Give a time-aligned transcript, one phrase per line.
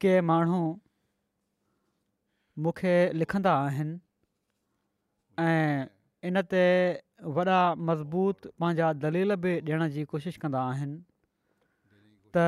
[0.00, 0.60] के माण्हू
[2.62, 3.98] मूंखे लिखंदा आहिनि
[5.42, 5.86] ऐं
[6.28, 6.64] इन ते
[7.36, 10.98] वॾा मज़बूत पंहिंजा दलील बि ॾियण जी कोशिशि कंदा आहिनि
[12.36, 12.42] त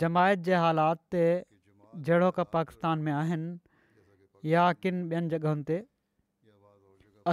[0.00, 1.24] जमायत जे हालात ते
[2.08, 3.48] जहिड़ो का पाकिस्तान में आहिनि
[4.52, 5.78] या किन ॿियनि जॻहयुनि ते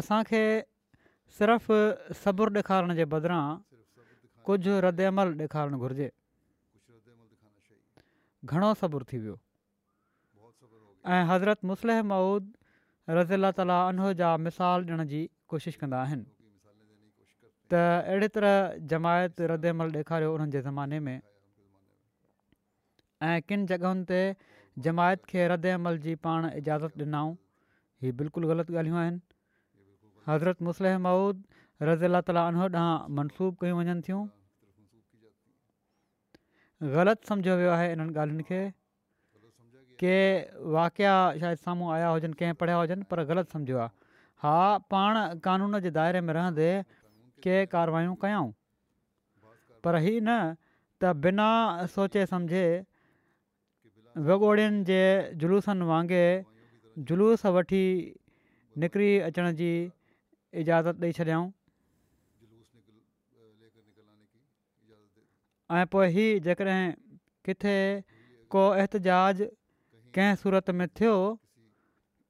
[0.02, 0.44] असांखे
[1.38, 1.76] सिर्फ़ु
[2.24, 3.44] सब्रु ॾेखारण जे बदिरां
[4.50, 6.12] कुझु रदि अमल ॾेखारणु घुरिजे
[8.54, 9.36] घणो صبر थी वियो
[11.16, 12.46] ऐं हज़रत मुसल माउद
[13.18, 15.22] रज़ा ताला अनो जा मिसाल ॾियण जी
[15.54, 16.26] कोशिशि कंदा आहिनि
[17.74, 18.58] त अहिड़े तरह
[18.94, 21.18] जमायत रदमल अमल ॾेखारियो उन्हनि जे ज़माने में
[23.30, 24.22] ऐं किन जॻहियुनि ते
[24.90, 27.34] जमायत खे रद अमल जी पाण इजाज़त ॾिनऊं
[28.06, 29.22] हीअ बिल्कुलु ग़लति ॻाल्हियूं आहिनि
[30.32, 31.44] हज़रत मुसल माउद
[31.92, 32.72] रज़ा ताला ॾांहुं
[33.22, 34.24] मनसूब कयूं वञनि थियूं
[36.84, 38.62] ग़लति सम्झियो वियो आहे इन्हनि ॻाल्हियुनि खे
[40.02, 40.16] के
[40.76, 43.90] वाकिया शायदि साम्हूं आया हुजनि कंहिं पढ़िया हुजनि पर ग़लति सम्झो आहे
[44.44, 44.56] हा
[44.92, 46.72] पाण कानून जे दाइरे में रहंदे
[47.44, 48.52] के कारवायूं कयूं
[49.84, 50.30] पर ही न
[51.00, 51.50] त बिना
[51.96, 52.68] सोचे सम्झे
[54.28, 55.02] वॻोड़नि जे
[55.40, 57.86] जुलूसनि वांगुरु जुलूस वठी
[58.84, 59.72] निकिरी अचण जी
[60.62, 61.48] इजाज़त ॾेई छॾियऊं
[65.72, 66.82] ऐं पोइ ही जेकॾहिं
[67.46, 67.78] किथे
[68.54, 69.42] को एतिजाज
[70.16, 71.16] कंहिं सूरत में थियो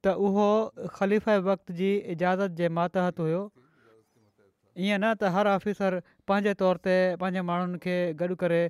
[0.03, 0.47] त उहो
[0.95, 3.41] ख़लीफ़ वक़्ति जी इजाज़त जे मातहत हुओ
[4.79, 8.61] ईअं न त हर ऑफिसर पंहिंजे तौर ते पंहिंजे माण्हुनि खे गॾु करे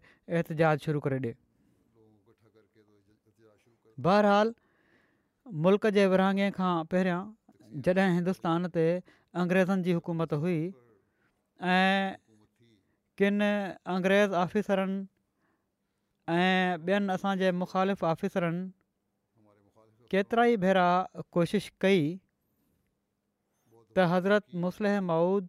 [0.42, 1.36] एतिजाज शुरू करे ॾिए
[4.08, 4.54] बहरहाल
[5.66, 7.22] मुल्क जे विरहाङे खां पहिरियां
[7.88, 8.84] जॾहिं हिंदुस्तान ते
[9.44, 10.58] अंग्रेज़नि जी हुकूमत हुई
[11.76, 12.14] ऐं
[13.20, 13.42] किन
[13.96, 15.00] अंग्रेज़ आफ़िसरनि
[16.32, 18.64] ऐं ॿियनि असांजे मुखालिफ़ु आफ़िसरनि
[20.12, 20.88] केतिरा ई भेरा
[21.36, 22.02] कोशिशि कई
[23.96, 25.48] त हज़रत मुसलह माउद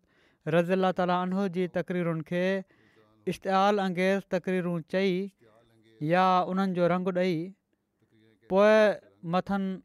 [0.54, 2.44] रज़ीला ताली उनो जी तक़रीरुनि खे
[3.34, 5.12] इश्ताल अंगेज़ तकरीरूं चई
[6.14, 7.34] या उन्हनि जो रंगु ॾेई
[8.54, 8.78] पोइ
[9.36, 9.76] मथनि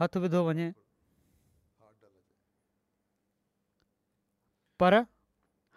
[0.00, 0.68] हथु विधो वञे
[4.80, 5.02] पर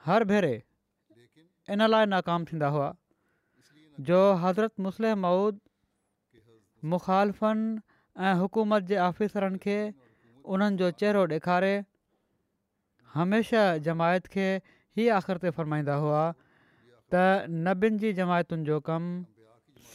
[0.08, 0.56] हर भेरे
[1.74, 2.88] इन लाइ नाकाम थींदा हुआ
[4.08, 5.60] जो हज़रत मुस्लिम मऊद
[6.94, 7.68] मुखालफ़नि
[8.30, 9.78] ऐं हुकूमत जे आफ़िसरनि खे
[10.54, 11.76] उन्हनि जो चहिरो ॾेखारे
[13.14, 14.48] हमेशह जमायत खे
[15.00, 16.24] ई आख़िर ते फ़रमाईंदा हुआ
[17.14, 19.24] त नॿियुनि जी जमायतुनि जो कमु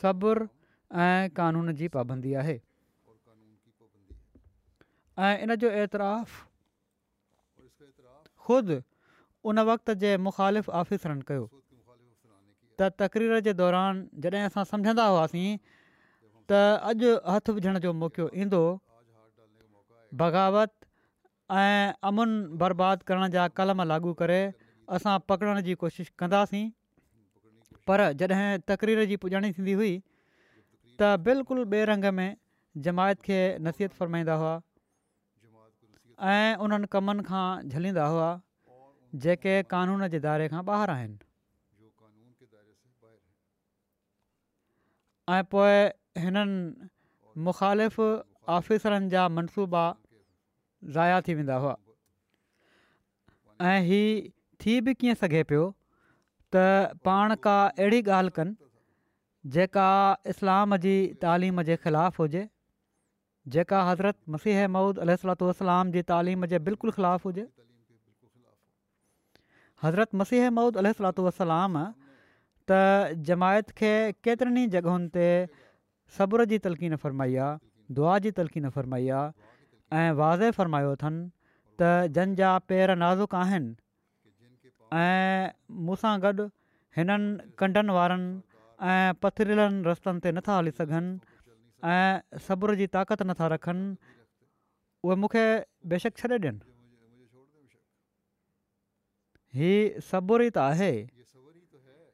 [0.00, 0.48] सब्रु
[1.08, 2.56] ऐं कानून जी पाबंदी आहे
[5.28, 6.34] ऐं इन जो ऐतराफ़
[8.48, 8.82] ख़ुदि
[9.52, 11.44] उन वक़्त जे मुख़ालिफ़ ऑफ़िसरनि कयो
[12.80, 15.46] त तक़रीर जे दौरान जॾहिं असां सम्झंदा हुआसीं
[16.50, 16.58] त
[16.90, 18.60] अॼु हथु विझण जो मौको ईंदो
[20.22, 20.72] बग़ावत
[21.60, 24.40] ऐं अमुन बर्बाद करण जा कलम लागू करे
[24.98, 26.64] असां पकड़ण जी कोशिशि कंदासीं
[27.90, 29.92] पर जॾहिं तक़रीर जी पुॼाणी थींदी हुई
[31.00, 32.28] त बिल्कुलु ॿिए रंग में
[32.88, 34.54] जमायत खे नसीहत फ़रमाईंदा हुआ
[36.32, 38.30] ऐं उन्हनि कमनि खां झलींदा हुआ
[39.24, 41.25] जेके कानून जे दायरे खां ॿाहिरि आहिनि
[45.34, 46.88] ऐं पोइ हिननि
[47.46, 47.96] मुखालिफ़
[48.56, 49.84] आफ़िसरनि जा मनसूबा
[50.96, 51.74] ज़ाया थी वेंदा हुआ
[53.70, 54.28] ऐं
[54.64, 55.64] थी बि कीअं सघे पियो
[56.54, 56.62] त
[57.08, 58.56] पाण का अहिड़ी ॻाल्हि कनि
[59.58, 59.88] जेका
[60.34, 60.94] इस्लाम जी
[61.26, 62.46] तालीम जे ख़िलाफ़ु हुजे
[63.56, 65.16] जेका हज़रत मसीह मौद अल
[65.96, 67.48] जी तालीम जे बिल्कुलु ख़िलाफ़ु हुजे
[69.82, 70.84] हज़रत मसीह मौद
[72.70, 73.90] त जमायत खे
[74.26, 75.26] केतिरनि जॻहियुनि ते
[76.18, 79.34] सब्र जी तलक़ीन फरमाई आहे दुआ जी तलक़ीन फरमाई आहे
[80.00, 81.22] ऐं वाज़े फरमायो अथनि
[81.82, 83.74] त जंहिंजा पेर नाज़ुक आहिनि
[85.04, 85.50] ऐं
[85.86, 85.96] मूं
[86.26, 86.48] गॾु
[86.98, 88.30] हिननि कंडनि वारनि
[88.92, 91.10] ऐं पथरीलनि रस्तनि ते नथा हली सघनि
[91.96, 93.86] ऐं सबुर जी ताक़त नथा रखनि
[95.08, 95.44] उहे मूंखे
[95.92, 96.64] बेशक छॾे ॾियनि
[100.12, 100.92] सब्र ई त आहे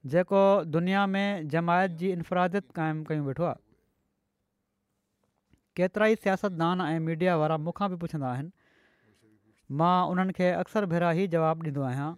[0.07, 3.61] जेको दुनिया में जमायत जी इनफ़ादियत क़ाइमु कयूं वेठो आहे
[5.77, 8.51] केतिरा ई सियासतदान ऐं मीडिया वारा मूंखां बि पुछंदा आहिनि
[9.83, 12.11] मां उन्हनि खे अक्सर भेरा ई जवाबु ॾींदो आहियां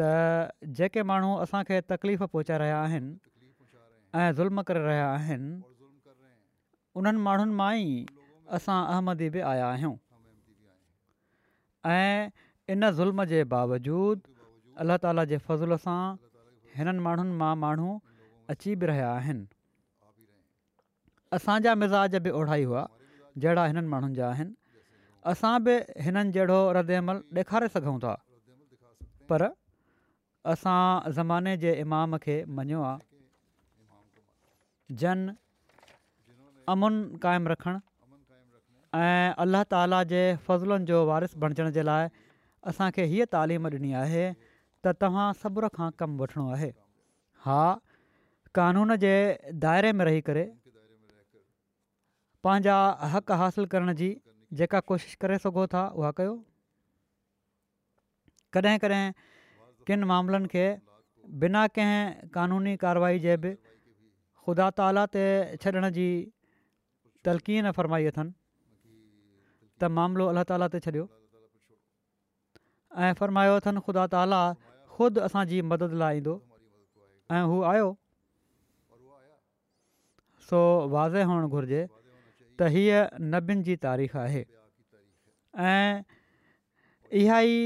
[0.00, 7.72] त जेके माण्हू असांखे तकलीफ़ पहुचाए रहिया आहिनि ज़ुल्म करे रहिया आहिनि उन्हनि माण्हुनि मां
[7.80, 8.06] ई
[8.60, 9.96] असां अहमदी बि आया आहियूं
[12.76, 14.32] इन ज़ुल्म जे बावजूदु
[14.82, 16.00] अल्लाह ताला जे फज़ुल सां
[16.76, 17.88] हिननि माण्हुनि मां माण्हू
[18.54, 19.44] अची बि रहिया आहिनि
[21.36, 22.82] असांजा मिज़ाज बि ओढ़ाई हुआ
[23.40, 24.52] जहिड़ा हिननि माण्हुनि जा आहिनि
[25.32, 25.74] असां बि
[26.04, 28.14] हिननि जहिड़ो अमल ॾेखारे सघूं था
[29.28, 30.80] पर असां
[31.18, 33.04] ज़माने जे इमाम खे मञियो आहे
[35.00, 35.18] जन
[36.74, 36.94] अमुन
[37.24, 37.78] क़ाइमु रखणु
[38.98, 40.20] ऐं अलाह ताला जे
[40.90, 42.04] जो वारिस बणजण जे लाइ
[42.70, 44.24] असांखे हीअ तालीम ॾिनी आहे
[44.84, 46.68] त तव्हां सबर खां कमु वठिणो आहे
[47.46, 47.62] हा
[48.58, 49.14] कानून जे
[49.64, 50.44] दाइरे में रही करे
[52.46, 52.76] पंहिंजा
[53.14, 54.08] हक़ हासिलु करण जी
[54.60, 56.34] जेका कोशिशि करे सघो था उहा कयो
[58.56, 59.00] कॾहिं कॾहिं
[59.86, 60.66] किन मामलनि खे
[61.44, 63.50] बिना कंहिं कानूनी कारवाई जे बि
[64.42, 65.24] ख़ुदा ताला ते
[65.64, 66.08] छॾण जी
[67.78, 68.32] फरमाई अथनि
[69.80, 71.04] त मामिलो अलाह ताला ते छॾियो
[73.08, 74.40] ऐं फरमायो अथनि ख़ुदा ताला
[74.98, 76.34] ख़ुदि असांजी मदद लाइ ईंदो
[77.38, 77.88] ऐं हू आहियो
[80.48, 80.60] सो
[80.94, 81.82] वाज़े हुअणु घुरिजे
[82.58, 82.98] त हीअ
[83.34, 84.42] नबियुनि जी तारीख़ आहे
[85.72, 86.02] ऐं
[87.22, 87.58] इहा ई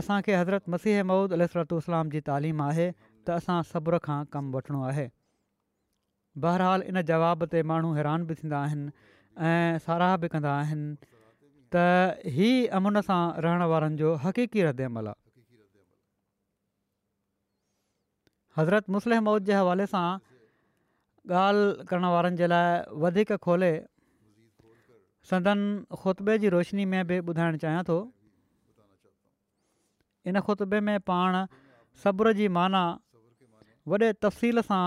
[0.00, 5.06] असांखे हज़रत मसीह महुूद अलतुलाम जी तालीम आहे त असां सब्र खां कमु वठिणो आहे
[6.46, 8.62] बहरहाल इन जवाब ते माण्हू हैरान बि थींदा
[9.88, 10.56] साराह बि कंदा
[11.74, 11.84] त
[12.80, 15.20] अमुन सां रहण वारनि जो हक़ीक़ी रदे अमल आहे
[18.58, 20.08] हज़रत मुसलिहम मौद जे हवाले सां
[21.42, 22.72] ॻाल्हि करण वारनि जे लाइ
[23.04, 23.66] वधीक खोले
[25.30, 25.60] संदन
[25.98, 27.96] ख़ुतबे जी रोशनी में बि ॿुधाइणु चाहियां थो
[30.32, 31.38] इन ख़ुतबे में पाण
[32.06, 32.82] सब्र जी माना
[33.94, 34.82] वॾे तफ़सील सां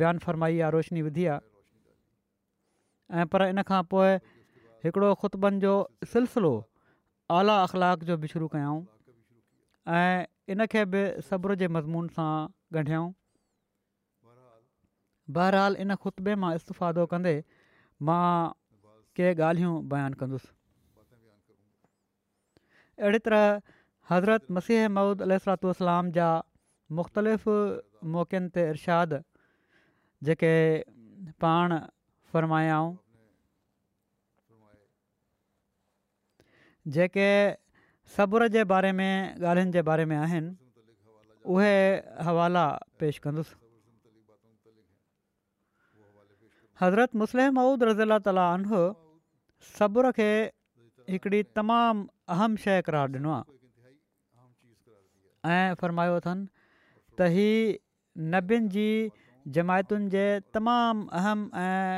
[0.00, 4.08] बयानु फ़रमाई आहे रोशनी विधी आहे ऐं पर इन खां पोइ
[4.84, 5.74] हिकिड़ो ख़ुतबनि जो
[6.16, 6.54] सिलसिलो
[7.40, 8.80] आला अख़लाक जो बि शुरू कयऊं
[9.92, 12.32] ऐं इनखे बि सब्र जे मज़मून सां
[12.78, 13.08] ॻंढियऊं
[15.36, 17.32] बहरहाल इन ख़ुतबे मां इस्तफादो कंदे
[18.08, 18.28] मां
[19.18, 20.48] के ॻाल्हियूं बयानु कंदुसि
[23.00, 23.60] अहिड़ी तरह
[24.10, 26.28] हज़रत मसीह ममूद अलाम जा
[27.00, 27.48] मुख़्तलिफ़
[28.14, 29.20] मौक़नि ते इरशाद
[30.28, 30.52] जेके
[31.44, 31.78] पाण
[32.32, 32.94] फ़रमायाऊं
[36.96, 37.30] जेके
[38.16, 40.52] सब्र जे बारे में ॻाल्हियुनि जे बारे में आहिनि
[41.54, 41.76] उहे
[42.26, 42.66] हवाला
[43.00, 43.54] पेश कंदुसि
[46.80, 48.82] हज़रत मुस्लिम मऊद रज़ीला तालो
[49.78, 50.28] सब्र खे
[51.14, 52.06] हिकिड़ी तमामु
[52.36, 56.48] अहम शइ क़रार ॾिनो आहे ऐं फ़र्मायो अथनि
[57.20, 57.50] त ही
[58.34, 58.88] नबियुनि जी
[59.56, 60.24] जमायतुनि जे
[60.58, 61.88] तमामु अहम ऐं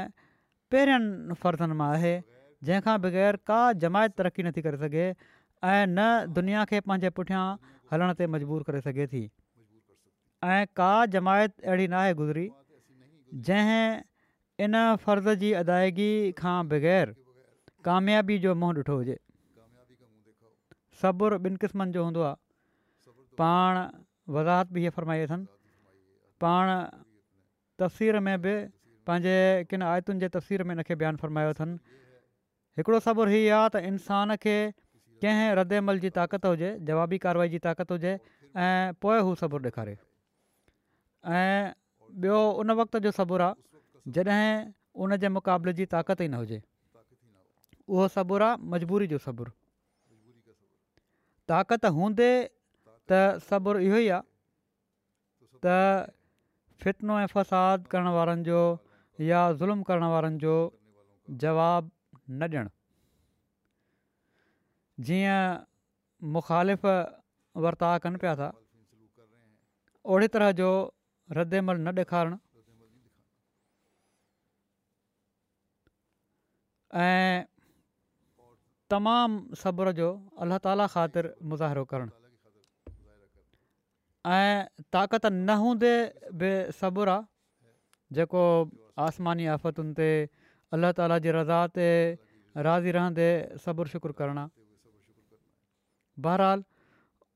[0.74, 2.14] पहिरियनि फ़र्ज़नि मां आहे
[2.68, 5.10] जंहिंखां बग़ैर का जमायत तरक़ी नथी करे
[5.70, 6.00] ऐं न
[6.38, 7.44] दुनिया खे पंहिंजे पुठियां
[7.92, 9.22] हलण ते मजबूर करे सघे थी
[10.54, 12.46] ऐं का जमायत अहिड़ी न गुज़री
[13.48, 16.10] जंहिं इन फर्ज़ जी अदायगी
[16.42, 17.14] खां बग़ैर
[17.88, 19.18] कामयाबी जो मुंहुं ॾिठो हुजे
[21.02, 23.80] सबुरु ॿिनि क़िस्मनि जो हूंदो आहे पाण
[24.38, 25.50] वज़ाहत बि हीअ फरमाई अथनि
[26.44, 26.72] पाण
[27.84, 28.54] तस्वीर में बि
[29.10, 29.36] पंहिंजे
[29.72, 31.76] किन आयतुनि जे तस्वीर में हिनखे बयानु फरमायो अथनि
[32.80, 34.56] हिकिड़ो सबुरु इहा आहे त इंसान खे
[35.24, 39.68] कंहिं रद अमल जी ताक़त हुजे जवाबी कारवाई जी ताक़त हुजे ऐं पोइ हू सबुरु
[39.70, 41.72] ॾेखारे ऐं
[42.24, 44.72] ॿियो उन वक़्त जो सबुरु आहे जॾहिं
[45.04, 46.58] उन जे मुक़ाबले जी ताक़त ई न हुजे
[47.88, 49.52] उहो सबुरु आहे मजबूरी जो सबुरु
[51.54, 52.30] ताक़त हूंदे
[53.12, 56.12] त सबुरु इहो ई आहे त
[56.84, 58.58] फ़िटिनो ऐं फ़साद करणु वारनि जो
[59.32, 60.54] या ज़ुल्म करणु वारनि जो
[61.44, 61.88] जवाबु
[62.40, 62.75] न ॾियणु
[65.00, 65.58] जीअं
[66.34, 66.86] मुखालिफ़
[67.62, 68.48] वर्ता कनि पिया था
[70.08, 70.68] ओड़े तरह जो
[71.36, 72.36] रदमल न ॾेखारणु
[76.96, 77.44] ऐं
[78.88, 80.08] तमामु جو जो
[80.42, 82.12] अल्ल्ह ताला ख़ातिर मुज़ाहिरो करणु
[84.32, 85.92] ऐं ताक़त न हूंदे
[86.40, 87.26] बेसबु आहे
[88.16, 88.42] जेको
[89.06, 90.08] आसमानी आफ़तुनि ते
[90.74, 91.88] अल्ल्ह ताला जी रज़ा ते
[92.66, 93.28] राज़ी रहंदे
[93.64, 94.50] सब्रु शुक्रु करणु आहे
[96.24, 96.64] बहरहाल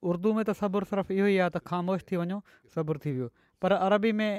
[0.03, 2.39] उर्दू में त صرف सिर्फ़ु इहो ई आहे त ख़ामोश थी वञो
[2.85, 3.29] پر थी वियो
[3.63, 4.33] पर अरबी में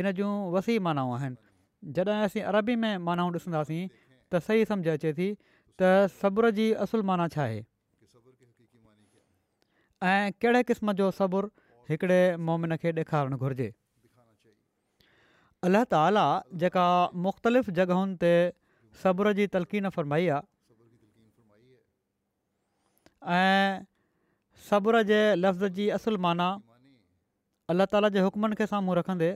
[0.00, 3.82] इन जूं वसी मानाऊं आहिनि जॾहिं असीं अरबी में मानाऊं ॾिसंदासीं
[4.32, 5.28] त सही समुझ अचे थी
[5.82, 7.60] त सबुर जी असुल माना छा आहे
[10.14, 11.48] ऐं कहिड़े क़िस्म जो सबुरु
[11.90, 12.20] हिकिड़े
[12.50, 13.68] मोमिन खे ॾेखारणु घुरिजे
[15.70, 16.26] अलाह ताला
[16.66, 16.86] जेका
[17.28, 20.40] मुख़्तलिफ़ जॻहियुनि ते जी फरमाई आहे
[23.26, 23.82] ऐं
[24.70, 26.48] सबुर जे लफ़्ज़ जी असुल माना
[27.72, 29.30] अलाह ताला जे हुकमनि खे साम्हूं रखंदे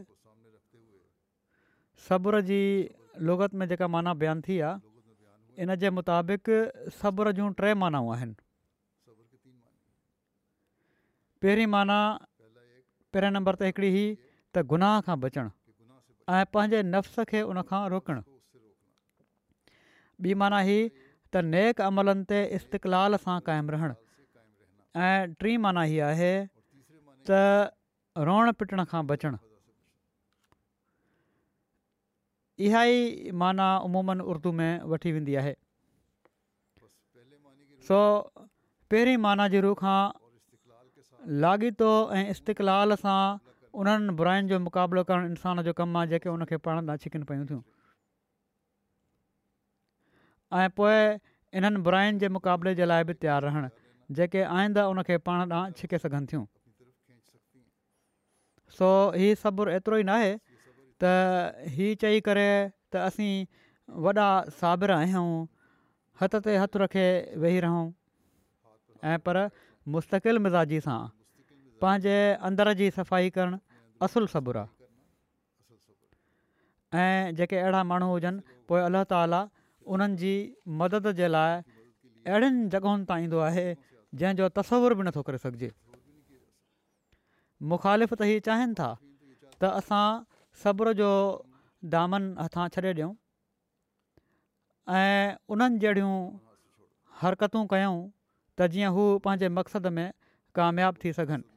[2.07, 2.61] सब्र जी
[3.25, 8.37] लुगत में जेका माना बयानु थी आहे इन जे मुताबिक़ सब्र जूं टे मानाऊं आहिनि
[11.43, 11.99] पहिरीं माना
[13.13, 14.07] पहिरें नंबर ते हिकिड़ी हुई
[14.55, 15.51] त गुनाह खां बचणु
[16.29, 18.21] ऐं पंहिंजे नफ़्स खे उनखां रोकणु
[20.25, 20.79] ॿी माना ही
[21.35, 23.95] त नेक अमलनि ते इस्तक़लाल सां क़ाइमु रहण
[25.09, 26.31] ऐं टी माना हीअ आहे
[27.31, 27.43] त
[28.29, 29.41] रोअण पिटण खां बचणु
[32.69, 35.53] इहा ई माना अमूमनि उर्दू में वठी वेंदी आहे
[37.91, 38.01] सो
[38.95, 39.99] पहिरीं माना जी रूह खां
[41.45, 43.21] लाॻीतो ऐं इस्तक़लाल सां
[43.83, 47.47] उन्हनि बुराइनि जो मुक़ाबिलो करणु इंसान जो कमु आहे जेके उनखे पढ़ण था छिकनि पियूं
[47.53, 47.63] थियूं
[50.57, 51.19] ऐं पोइ
[51.61, 53.69] इन्हनि बुराइनि जे मुक़ाबले जे लाइ बि तयारु रहणु
[54.17, 56.45] जेके आईंदा उनखे पाण ॾांहुं छिके सघनि थियूं
[58.79, 60.33] सो हीउ सबुरु एतिरो ई न आहे
[61.03, 61.05] त
[61.77, 62.49] हीउ चई करे
[62.93, 63.35] त असीं
[64.07, 64.29] वॾा
[64.63, 65.27] साबिर आहियूं
[66.23, 67.07] हथ ते हथु रखे
[67.45, 67.85] वेही रहूं
[69.13, 69.37] ऐं पर
[69.97, 70.99] मुस्तक़िल मिज़ाजी सां
[71.85, 72.17] पंहिंजे
[72.51, 73.61] अंदर जी सफ़ाई करणु
[74.09, 78.81] असुलु सबुरु आहे ऐं जेके अहिड़ा माण्हू हुजनि पोइ
[79.97, 80.33] उन्हनि जी
[80.81, 83.65] मदद जे लाइ अहिड़ियुनि जॻहियुनि तां ईंदो आहे
[84.23, 85.71] जंहिंजो तस्वुरु बि नथो करे सघिजे
[87.73, 88.89] मुखालिफ़ त इहे चाहिनि था
[89.57, 90.05] त असां
[90.65, 91.11] सबुर जो
[91.97, 93.11] दामन हथां छॾे ॾियूं
[94.99, 96.13] ऐं उन्हनि जहिड़ियूं
[97.23, 100.07] हरकतूं कयूं त जीअं हू पंहिंजे मक़सद में
[100.61, 101.49] कामियाबु थी सघनि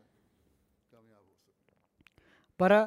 [2.63, 2.77] पर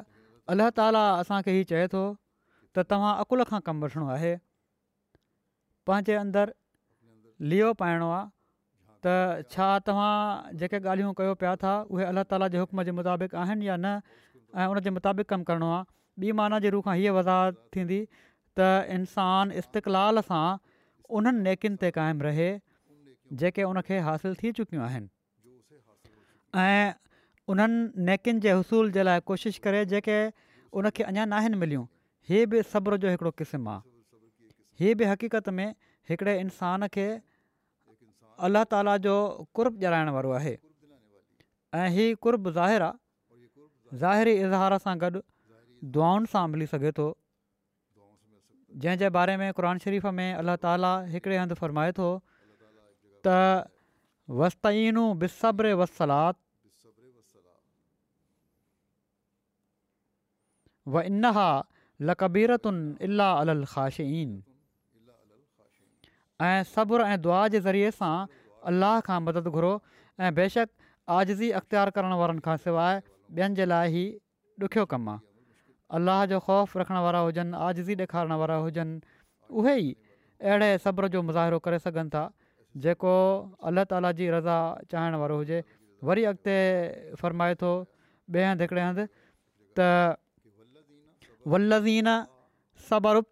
[0.53, 4.33] अलाह ताला असांखे हीउ चए थो त तव्हां अकुल खां कमु वठिणो आहे
[5.89, 6.53] पंहिंजे अंदर
[7.51, 8.23] लियो पाइणो आहे
[9.05, 13.35] त छा तव्हां जेके ॻाल्हियूं कयो पिया था उहे अलाह ताला जे हुकम जे मुताबिक़
[13.41, 14.17] आहिनि या न
[14.61, 15.83] ऐं उन मुताबिक़ कमु करिणो आहे
[16.23, 17.99] ॿी माना जे रूह खां इहा वज़ाहत थींदी
[18.59, 20.43] त इंसान इस्तक़लाल सां
[21.19, 22.49] उन्हनि नेकियुनि ते क़ाइमु रहे
[23.41, 26.93] जेके उनखे हासिलु थी चुकियूं आहिनि ऐं
[27.55, 30.17] उन्हनि नेकियुनि जे हुसूल जे लाइ कोशिशि करे जेके
[30.83, 33.93] उनखे अञा नाहिनि मिलियूं बि सब्र जो हिकिड़ो क़िस्म आहे
[34.79, 35.69] हीअ बि हक़ीक़त में
[36.09, 37.07] हिकिड़े इंसान खे
[38.47, 39.13] अल्ल्हा ताला जो
[39.55, 40.55] कुर्ब जराइण वारो आहे
[41.81, 42.91] ऐं हीअ कुर्ब ज़ा
[44.01, 45.21] ज़ाहिरी इज़हार सां गॾु
[45.95, 47.05] दुआउनि सां मिली सघे थो
[48.83, 52.07] जंहिं जे बारे में क़ुर शरीफ़ में अल्लाह ताला हिकिड़े हंधु फ़र्माए थो
[53.27, 53.35] त
[54.41, 55.71] वसीनूं बिसब्र
[60.97, 61.45] इना
[62.07, 63.63] लकबीरतुनि इलाह अलन
[66.41, 68.15] ऐं सब्र ऐं दुआ जे ज़रिए सां
[68.71, 69.73] अलाह खां मदद घुरो
[70.19, 70.67] ऐं बेशक
[71.17, 72.99] आजज़ी अख़्तियार करण वारनि खां सवाइ
[73.35, 75.23] ॿियनि जे लाइ ई ॾुखियो कमु आहे
[75.99, 78.99] अलाह जो ख़ौफ़ रखण वारा हुजनि आजज़ी ॾेखारण वारा हुजनि
[79.63, 79.95] उहे ई
[80.41, 82.23] अहिड़े सब्र जो मुज़ाहिरो करे सघनि था
[82.87, 83.15] जेको
[83.71, 84.57] अल्लाह ताला जी रज़ा
[84.93, 85.63] चाहिण वारो हुजे
[86.11, 86.55] वरी अॻिते
[87.23, 87.71] फ़रमाए थो
[88.35, 89.07] ॿिए हंधि हिकिड़े हंधि
[89.79, 89.87] त
[91.53, 92.13] वल्लज़ीन
[92.89, 93.23] सबर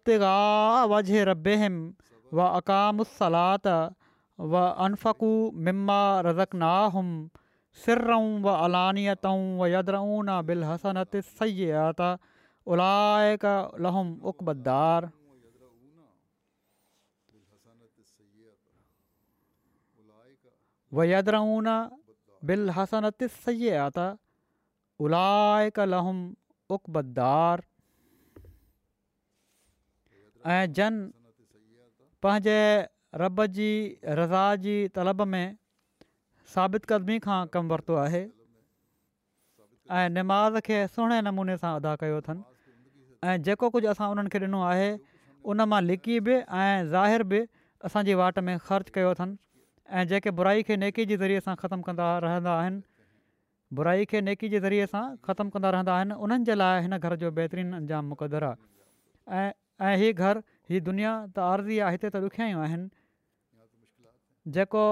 [2.34, 3.40] व अक़ामुस्ल
[4.52, 7.20] वनफ़क़ु मिमा रियतऊं
[30.44, 30.94] ऐं جن
[32.24, 32.58] पंहिंजे
[33.20, 33.66] रब जी
[34.18, 35.46] रज़ा जी तलब में
[36.52, 38.20] साबित क़दमी खां कमु वरितो आहे
[39.96, 42.44] ऐं नमाज़ खे सुहिणे नमूने सां अदा कयो अथनि
[43.26, 44.86] ऐं जेको कुझु असां उन्हनि खे ॾिनो आहे
[45.54, 47.42] उन मां लिकी बि ऐं ज़ाहिर बि
[47.90, 49.38] असांजी वाट में ख़र्चु कयो अथनि
[49.98, 52.82] ऐं जेके बुराई खे नेकी जे ज़रिए सां ख़तमु कंदा रहंदा आहिनि
[53.82, 58.10] बुराई खे नेकी जे ज़रिए सां ख़तमु कंदा रहंदा आहिनि उन्हनि घर जो बहितरीनु अंजाम
[58.16, 59.52] मुक़दरु आहे
[59.92, 59.94] ऐं
[60.70, 62.88] हीअ दुनिया त आर्ज़ी आहे हिते त ॾुखिया ई आहिनि
[63.52, 64.84] گھر जेको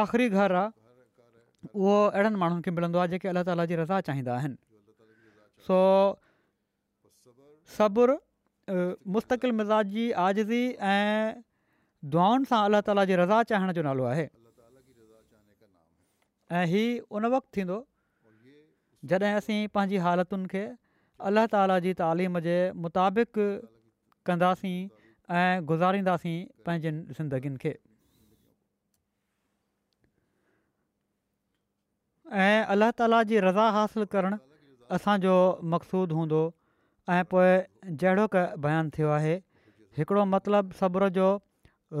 [0.00, 4.34] आख़िरी घरु आहे उहो अहिड़नि माण्हुनि खे मिलंदो आहे जेके अलाह ताला जी रज़ा चाहींदा
[4.36, 4.56] आहिनि
[5.66, 5.76] सो
[7.74, 8.16] सब्रु
[9.16, 10.62] मुस्तक़िल मिज़ाज जी आज़ी
[10.94, 11.42] ऐं
[12.14, 14.26] दुआनि सां अलाह ताला जी रज़ा चाहिण जो नालो आहे
[16.62, 17.78] ऐं उन वक़्तु थींदो
[19.12, 20.64] जॾहिं असीं पंहिंजी हालतुनि खे
[21.30, 23.40] अलाह मुताबिक़
[24.26, 24.78] कंदासीं
[25.40, 27.72] ऐं गुज़ारींदासीं पंहिंजनि ज़िंदगीनि खे
[32.44, 34.38] ऐं अलाह ताला जी रज़ा हासिलु करणु
[34.98, 35.34] असांजो
[35.74, 36.42] मक़सूदु हूंदो
[37.16, 37.50] ऐं पोइ
[38.02, 39.34] जहिड़ो क बयानु थियो आहे
[39.98, 41.28] हिकिड़ो मतिलबु सबुर जो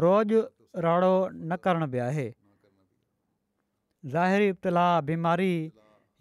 [0.04, 0.38] रोज़ु
[0.86, 1.14] राड़ो
[1.50, 2.28] न करण बि आहे
[4.14, 5.54] ज़ाहिरी इब्तलाउ बीमारी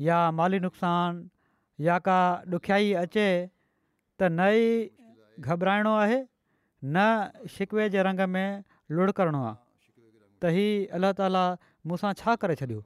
[0.08, 1.14] या माली नुक़सान
[1.88, 2.18] या का
[2.58, 3.28] ॾुखियाई अचे
[4.22, 4.62] त नई
[5.40, 6.22] घबराइणो आहे
[6.84, 6.98] न
[7.56, 8.60] शिकवे जे रंग में
[8.96, 9.64] लुण करिणो आहे
[10.44, 11.42] त हीउ अल्ला ताला
[11.88, 12.80] मूं सां छा करे छॾियो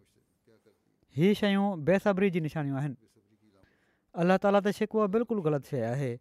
[1.17, 2.95] हीअ शयूं बेसब्री जी निशानियूं आहिनि
[4.21, 6.11] अलाह ताला त शिकु बिल्कुलु ग़लति शइ आहे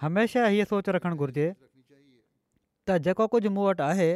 [0.00, 1.46] हमेशह हीअ सोचु रखणु घुरिजे
[2.88, 4.10] त जेको कुझु मूं वटि आहे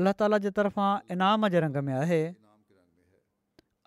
[0.00, 2.22] अलाह ताला जे तरफ़ां इनाम जे रंग में आहे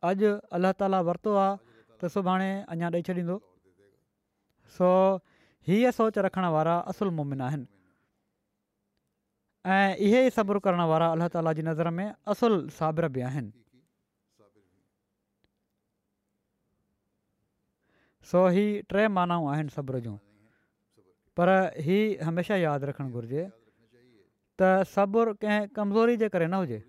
[0.10, 1.58] अॼु अलाह ताला वरितो आहे
[2.02, 3.36] त सुभाणे अञा ॾेई छॾींदो
[4.78, 4.90] सो
[5.68, 7.66] हीअ سوچ रखण वारा असुल मुमिन आहिनि
[9.74, 13.52] ऐं इहे ई सबुरु करण वारा अल्ला ताला जी नज़र में असुल साबिरु बि आहिनि
[18.32, 20.16] सो हीउ टे माना आहिनि सब्र जूं
[21.40, 21.50] पर
[21.88, 23.44] हीउ हमेशह यादि रखणु घुरिजे
[24.60, 26.80] त सबुर कंहिं कमज़ोरी जे करे न हुजे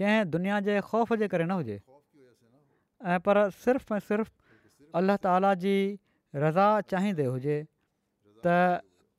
[0.00, 5.76] कंहिं दुनिया जे ख़ौफ़ जे करे न हुजे ऐं पर सिर्फ़ु ऐं सिर्फ़ु ताला जी
[6.42, 7.56] रज़ा चाहींदे हुजे
[8.44, 8.46] त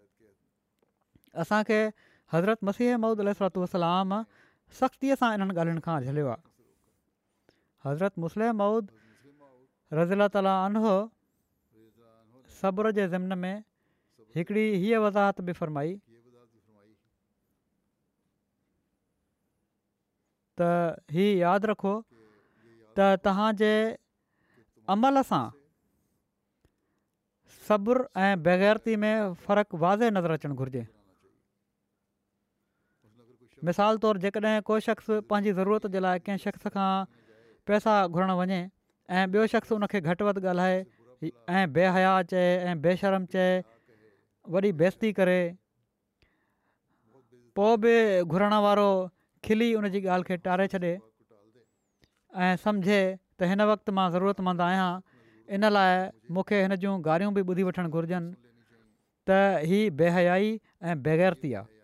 [1.45, 1.83] असांखे
[2.35, 4.21] हज़रत मसीह
[4.77, 6.43] सख़्तीअ सां इन्हनि ॻाल्हियुनि खां झलियो आहे
[7.89, 8.91] हज़रत मुस्लिम माउद
[9.99, 10.79] रज़ीला ताला अन
[12.61, 13.55] सब्र जे ज़िमन में
[14.37, 15.95] हिकिड़ी हीअ वज़ाहत बि फ़रमाई
[20.61, 21.95] त हीउ यादि रखो
[22.99, 23.73] त तव्हांजे
[24.97, 25.45] अमल सां
[27.69, 29.13] सब्रु ऐं बेगैरती में
[29.49, 30.85] फ़र्क़ु वाज़े नज़र अचणु घुरिजे
[33.67, 36.91] मिसाल तौरु जेकॾहिं को शख़्स पंहिंजी ज़रूरत जे लाइ कंहिं शख़्स खां
[37.67, 38.61] पैसा घुरणु वञे
[39.11, 40.79] ऐं ॿियो शख़्स उनखे घटि वधि ॻाल्हाए
[41.61, 43.49] ऐं बेहया चए ऐं बेशरम चए
[44.55, 45.41] वॾी बेस्ती करे
[47.59, 47.95] पोइ बि
[48.33, 48.89] घुरण वारो
[49.45, 52.99] खिली उन जी ॻाल्हि खे टारे छॾे ऐं सम्झे
[53.41, 54.91] त हिन वक़्तु मां ज़रूरतमंद आहियां
[55.59, 55.99] इन लाइ
[56.39, 58.31] मूंखे हिन जूं गारियूं बि ॿुधी वठणु घुरिजनि
[59.31, 59.41] त
[59.73, 60.55] हीअ बेहयाई
[60.91, 61.77] ऐं बेगैरती आहे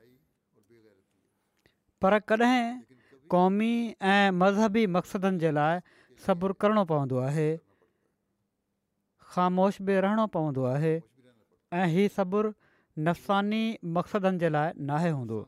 [2.05, 2.81] पर कॾहिं
[3.33, 3.75] क़ौमी
[4.15, 5.79] ऐं मज़हबी मक़सदनि जे लाइ
[6.25, 7.47] सबुरु करिणो पवंदो आहे
[9.33, 10.93] ख़ामोश बि रहणो पवंदो आहे
[11.81, 12.49] ऐं हीउ सबुर
[13.09, 13.63] नफ़्सानी
[13.97, 15.39] मक़सदनि जे लाइ नाहे हूंदो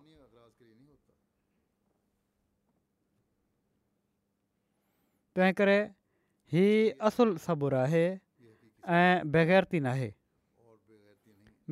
[5.37, 5.77] तंहिं करे
[6.57, 6.64] ही
[7.11, 8.03] असुलु सबुरु आहे
[9.03, 10.09] ऐं बेगैरती नाहे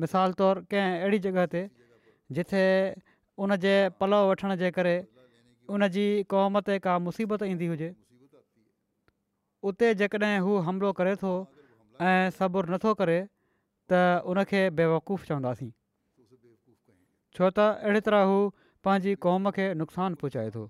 [0.05, 1.65] मिसाल तौरु कंहिं अहिड़ी जॻह ते
[2.39, 2.63] जिथे
[3.37, 4.95] उन जे पलव वठण जे करे
[5.75, 7.89] उन जी क़ौम ते का मुसीबत ईंदी हुजे
[9.69, 11.31] उते जेकॾहिं हू हमिलो करे थो
[12.09, 13.17] ऐं सबुरु नथो करे
[13.91, 13.99] त
[14.33, 15.69] उनखे बेवकूफ़ चवंदासीं
[17.35, 18.37] छो त अहिड़ी तरह हू
[18.87, 20.63] पंहिंजी क़ौम खे नुक़सानु पहुचाए थो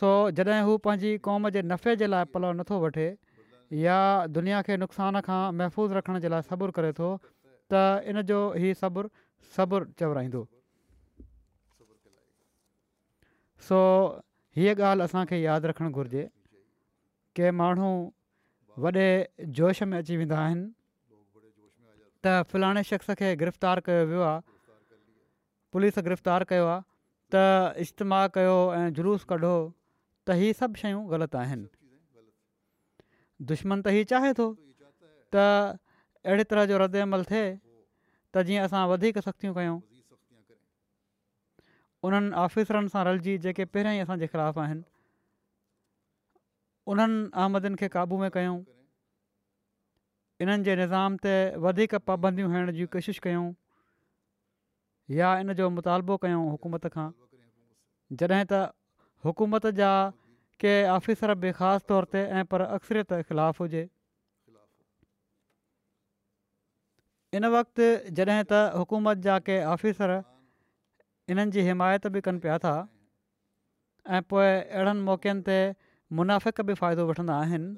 [0.00, 3.08] सो जॾहिं हू पंहिंजी क़ौम जे नफ़े जे लाइ पलव नथो वठे
[3.84, 3.98] या
[4.38, 8.78] दुनिया खे नुक़सान खां महफ़ूज़ रखण जे लाइ सबुरु करे थो त इन जो हीउ
[8.84, 9.10] सबुरु
[9.56, 10.42] सभु चवराईंदो
[13.68, 13.78] सो
[14.56, 16.24] हीअ ॻाल्हि असांखे यादि रखणु घुरिजे
[17.36, 17.90] की माण्हू
[18.82, 19.08] वॾे
[19.56, 20.66] जोश में अची वेंदा आहिनि
[22.24, 24.40] त फलाणे शख़्स खे गिरफ़्तारु कयो वियो आहे
[25.72, 26.82] पुलिस गिरफ़्तार कयो आहे
[27.32, 29.54] त इज्तिमा कयो ऐं जुलूस कढो
[30.26, 31.66] त इहे सभु शयूं ग़लति आहिनि
[33.50, 34.46] दुश्मन त ई चाहे थो
[35.34, 35.78] त
[36.26, 37.46] अहिड़ी तरह जो रद अमल थिए
[38.34, 39.78] त जीअं असां वधीक सख़्तियूं कयूं
[42.08, 44.84] उन्हनि ऑफिसरनि सां रलिजी जेके पहिरियां ई असांजे ख़िलाफ़ आहिनि
[46.94, 48.58] उन्हनि आमदन खे क़ाबू में कयूं
[50.44, 51.32] इन्हनि जे निज़ाम ते
[51.66, 53.48] वधीक पाबंदियूं हणण जी कोशिश कयूं
[55.20, 57.08] या इन जो मुतालबो कयूं हुकूमत खां
[58.20, 58.64] जॾहिं त
[59.28, 59.90] हुकूमत जा
[60.64, 63.86] के ऑफिसर बि ख़ासि तौर ते ऐं पर अक्सरियत ख़िलाफ़ु हुजे
[67.36, 67.86] इन वक़्ति
[68.16, 70.12] जॾहिं त हुकूमत जा के ऑफिसर
[71.30, 72.72] इन्हनि जी हिमायत बि कनि पिया था
[74.16, 75.56] ऐं पोइ अहिड़नि मौक़नि ते
[76.20, 77.68] मुनाफ़िक़ाइदो वठंदा आहिनि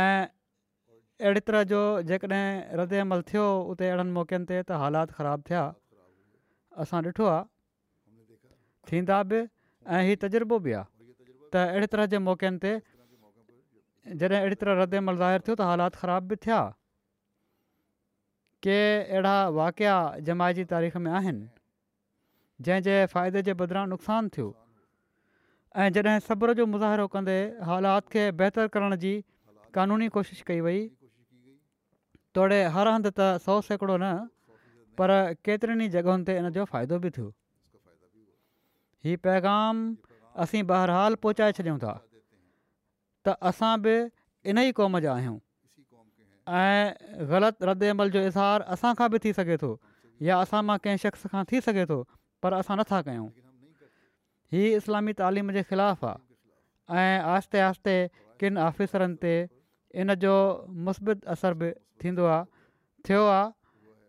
[0.00, 0.20] ऐं
[1.24, 1.80] अहिड़े तरह जो
[2.12, 2.44] जेकॾहिं
[2.82, 5.62] रद अमल थियो उते अहिड़नि मौकनि ते त हालात ख़राब थिया
[6.84, 7.50] असां ॾिठो आहे
[8.92, 9.44] थींदा बि
[9.88, 10.88] ऐं हीउ तजुर्बो बि आहे
[11.52, 12.78] त तरह जे मौकनि
[14.08, 16.60] जॾहिं अहिड़ी तरह रदेमल ज़ाहिर थियो त हालात ख़राब बि थिया
[18.66, 19.94] के अहिड़ा वाक़िया
[20.28, 21.44] जमाइ जी तारीख़ में आहिनि
[22.68, 24.48] जंहिंजे फ़ाइदे जे बदिरां नुक़सानु थियो
[25.84, 27.38] ऐं जॾहिं सब्र जो मुज़ाहिरो कंदे
[27.70, 29.14] हालात खे बहितरु करण जी
[29.78, 30.82] कानूनी कोशिशि कई वई
[32.38, 34.12] तोड़े हर हंधि त सौ सैकड़ो न
[34.98, 35.10] पर
[35.46, 37.30] केतिरनि ई जॻहियुनि ते इन जो फ़ाइदो बि थियो
[39.06, 39.86] ही पैगाम
[40.46, 41.94] असीं बहरहाल पहुचाए छॾियूं था
[43.26, 43.94] त असां बि
[44.50, 45.38] इन ई क़ौम जा आहियूं
[46.60, 49.72] ऐं ग़लति अमल जो इज़हार असां खां बि थी सघे थो
[50.28, 51.98] या असां मां कंहिं शख़्स खां थी सघे थो
[52.42, 53.28] पर असां नथा कयूं
[54.54, 57.94] हीअ इस्लामी तालीम जे ख़िलाफ़ु आहे ऐं आहिस्ते आहिस्ते
[58.40, 59.34] किनि ते
[60.02, 60.34] इन जो
[60.88, 61.70] मुस्बित असर बि
[62.04, 62.44] थींदो आहे
[63.08, 63.46] थियो आहे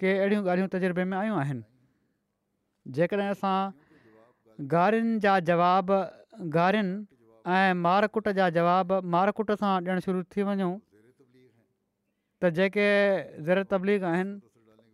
[0.01, 1.63] की अहिड़ियूं ॻाल्हियूं तजुर्बे में आहियूं आहिनि
[2.97, 3.57] जेकॾहिं असां
[5.25, 5.91] जा जवाब
[7.47, 10.71] ऐं मारकुट जा जवाब मारकुट सां ॾियणु शुरू थी वञूं
[12.43, 12.87] त जेके
[13.47, 14.39] ज़र तबलीग आहिनि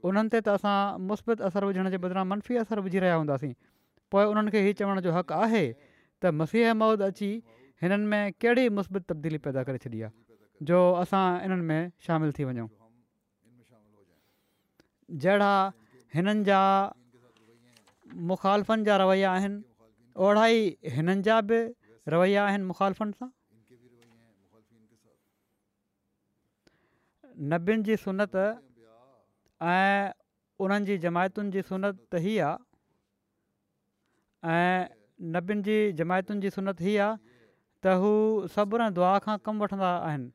[0.09, 0.77] उन्हनि ते त असां
[1.11, 3.53] मुस्बित असर विझण जे बदिरां मनफ़ी असर विझी रहिया हूंदासीं
[4.11, 7.31] पोइ उन्हनि खे हीअ चवण जो हक़ आहे त मसीह मौद अची
[7.81, 10.13] हिननि में कहिड़ी मुस्बित तब्दीली पैदा करे छॾी आहे
[10.71, 12.67] जो असां इन्हनि में शामिलु थी वञूं
[15.25, 15.55] जहिड़ा
[16.15, 16.61] हिननि जा
[18.33, 19.61] मुखालफ़नि जा रवैया आहिनि
[20.27, 21.23] ओड़ा ई हिननि
[22.13, 23.13] रवैया आहिनि मुख़ाल सां
[27.51, 30.13] नबियुनि जी सुनत ऐं
[30.65, 32.57] उन्हनि जी जमायतुनि जी सुनत ही आहे
[34.55, 34.89] ऐं
[35.35, 37.37] नबियुनि जी जमायतुनि जी सुनत ही आहे
[37.85, 38.11] त हू
[38.55, 40.31] सभ दुआ खां कमु वठंदा आहिनि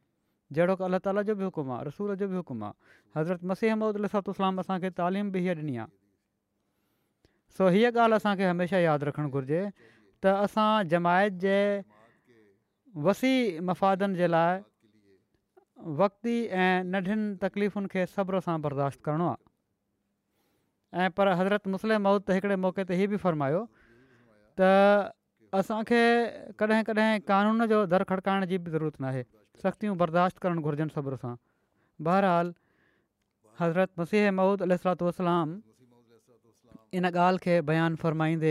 [0.57, 3.73] जहिड़ो की अलाह ताला जो बि हुकुमु आहे रसूल जो बि हुकुमु आहे हज़रत मसीह
[3.77, 5.93] अमद अलातलाम असांखे तालीम बि हीअ ॾिनी आहे
[7.61, 9.63] सो हीअ ॻाल्हि असांखे हमेशह यादि रखणु घुरिजे
[10.25, 11.57] त असां जमायत जे
[13.07, 14.53] वसी मफ़ादनि जे लाइ
[16.03, 22.21] वक़्ती ऐं नंढियुनि तकलीफ़ुनि खे सब्र सां बर्दाश्त करिणो आहे ऐं पर हज़रत मुसलम महुद
[22.29, 23.61] त हिकिड़े मौक़े ते इहो बि फ़रमायो
[24.61, 24.71] त
[25.63, 25.99] असांखे
[26.61, 31.19] कॾहिं कॾहिं कानून जो दर खड़काइण जी बि ज़रूरत न सख़्तियूं बर्दाश्त करणु घुरिजनि सब्र
[31.25, 31.35] सां
[32.09, 32.57] बहरहालु
[33.65, 35.57] हज़रत मसीह महुूद अल वसलाम
[37.01, 38.51] इन ॻाल्हि खे बयानु फ़रमाईंदे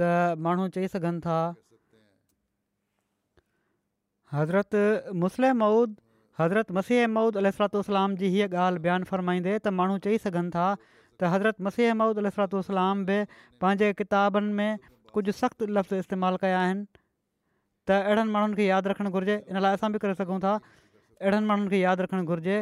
[0.00, 1.40] त माण्हू चई सघनि था
[4.34, 4.76] हज़रत
[5.22, 5.96] मुस्लिम मऊद
[6.40, 10.68] हज़रत मसीह मऊद अल सलातलाम जी हीअ ॻाल्हि बयानु फ़रमाईंदे त माण्हू चई सघनि था
[10.84, 12.62] त हज़रत मसीह मऊद सलातु
[13.10, 13.18] बि
[13.64, 14.78] पंहिंजे किताबनि में
[15.16, 16.84] कुझु सख़्तु लफ़्ज़ इस्तेमालु कया आहिनि
[17.86, 20.54] त अहिड़नि माण्हुनि खे यादि रखणु घुरिजे इन लाइ असां बि करे सघूं था
[21.20, 22.56] अहिड़नि माण्हुनि खे यादि रखणु घुरिजे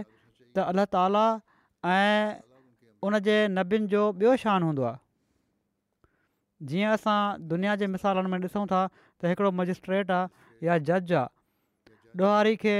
[0.57, 1.25] त अलाह ताला
[1.93, 2.43] ऐं
[3.09, 3.39] उन जे
[3.95, 4.99] जो ॿियो शान हूंदो आहे
[6.69, 11.29] जीअं असां दुनिया जे मिसालनि में ॾिसूं था त हिकिड़ो मजिस्ट्रेट आहे या जज आहे
[12.21, 12.75] ॾोहारी खे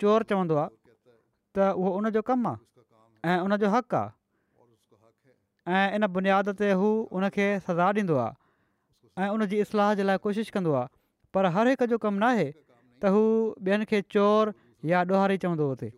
[0.00, 0.70] चोर चवंदो आहे
[1.56, 3.96] त उहो उनजो कमु आहे ऐं उनजो हक़ु
[5.68, 8.34] आहे इन बुनियाद ते हू उनखे सजा ॾींदो आहे
[9.24, 10.72] ऐं उन इस्लाह जे लाइ कोशिशि कंदो
[11.34, 12.52] पर हर हिक जो कमु न
[13.02, 13.22] त हू
[13.64, 14.52] ॿियनि खे चोर
[14.92, 15.92] या ॾोहारी चवंदो हुते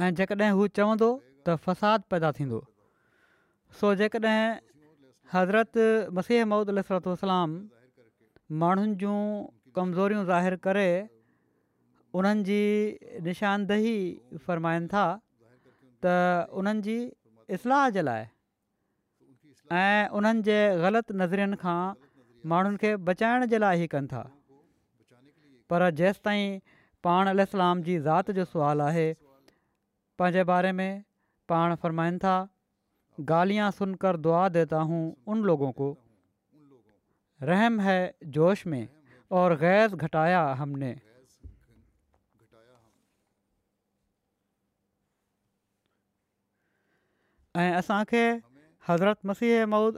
[0.00, 1.10] ऐं जेकॾहिं हू चवंदो
[1.46, 2.62] त फ़साद पैदा थींदो
[3.80, 4.42] सो जेकॾहिं
[5.34, 5.84] हज़रत
[6.18, 7.50] मसीह महुूदल सरतलाम
[8.62, 9.18] माण्हुनि जूं
[9.78, 10.88] कमज़ोरियूं ज़ाहिर करे
[12.22, 12.62] उन्हनि जी
[13.26, 13.94] निशानदेही
[14.46, 15.04] फ़रमाइनि था
[16.06, 16.14] त
[16.62, 16.98] उन्हनि जी
[17.58, 18.26] इस्लाह जे लाइ
[19.80, 21.78] ऐं उन्हनि जे ग़लति नज़रियुनि खां
[22.54, 24.24] माण्हुनि खे बचाइण जे लाइ ई कनि था
[25.70, 26.58] पर जेसि ताईं
[27.08, 27.46] पाण अल
[27.90, 29.06] जी ज़ात जो सुवालु आहे
[30.18, 30.90] पंहिंजे बारे में
[31.54, 32.36] पाण फ़रमाइनि था
[33.28, 35.00] गालियाँ सुनकर दुआ देता हूँ
[35.32, 35.94] उन लोगों को
[37.42, 38.00] रहम है
[38.36, 38.86] जोश में
[39.38, 40.90] और गैस घटाया हमने
[47.56, 48.26] ऐं असांखे
[48.88, 49.96] हज़रत मसीह मऊद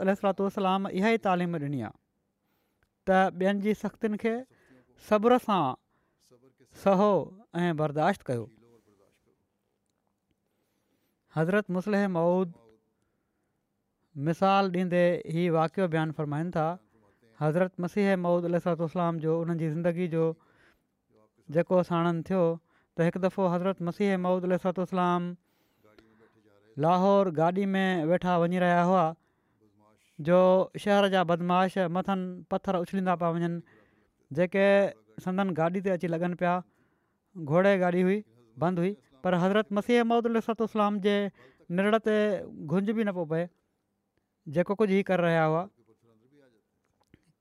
[0.59, 1.93] अलाम इहा ई तालीम ॾिनी आहे
[3.11, 4.35] त ॿियनि जी सख़्तियुनि खे
[5.11, 5.65] सब्र सां
[6.85, 7.11] सहो
[7.63, 8.49] ऐं बर्दाश्त कयो
[11.37, 12.53] हज़रत मुसलह मऊद
[14.25, 16.63] मिसाल ॾींदे ई वाक़ियो बयानु फरमाइनि था
[17.43, 20.25] हज़रत मसीह मौदह सलूसलाम जो उन्हनि जी ज़िंदगी जो
[21.57, 25.31] जेको साणन थियो त हिकु दफ़ो हज़रत मसीह मौदह सतातलाम
[26.87, 29.07] लाहौर गाॾी में वेठा वञी रहिया हुआ
[30.29, 30.41] जो
[30.85, 33.81] शहर जा बदमाश मथनि पथर उछलींदा पिया वञनि
[34.41, 34.67] जेके
[35.29, 36.53] संदन गाॾी ते अची लॻनि पिया
[37.49, 38.21] घोड़े गाॾी हुई
[38.67, 38.93] बंदि हुई
[39.25, 41.17] पर हज़रत मसीह मौदल सातूसलाम जे
[41.81, 42.21] निड़ ते
[42.75, 43.43] गुंज बि न पियो पए
[44.49, 45.65] जेको कुझु हीअ करे रहिया हुआ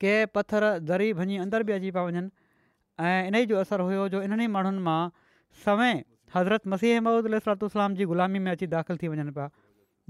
[0.02, 2.30] के पथर दरी भञी अंदरि बि अची पिया वञनि
[3.06, 5.10] ऐं इन ई जो असरु हुओ जो इन्हनि ई माण्हुनि मां
[5.66, 6.04] सवें
[6.36, 9.50] हज़रत मसीह महमूदु अलसलाम जी ग़ुलामी में अची दाख़िल थी वञनि पिया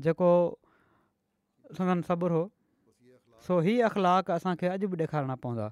[0.07, 0.29] जेको
[1.79, 2.43] सुञनि सब्रु हो
[3.47, 5.71] सो ही अख़लाक असांखे अॼु बि ॾेखारणा पवंदा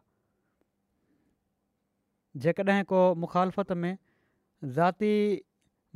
[2.46, 3.98] जेकॾहिं को मुखालफ़त में
[4.80, 5.14] ज़ाती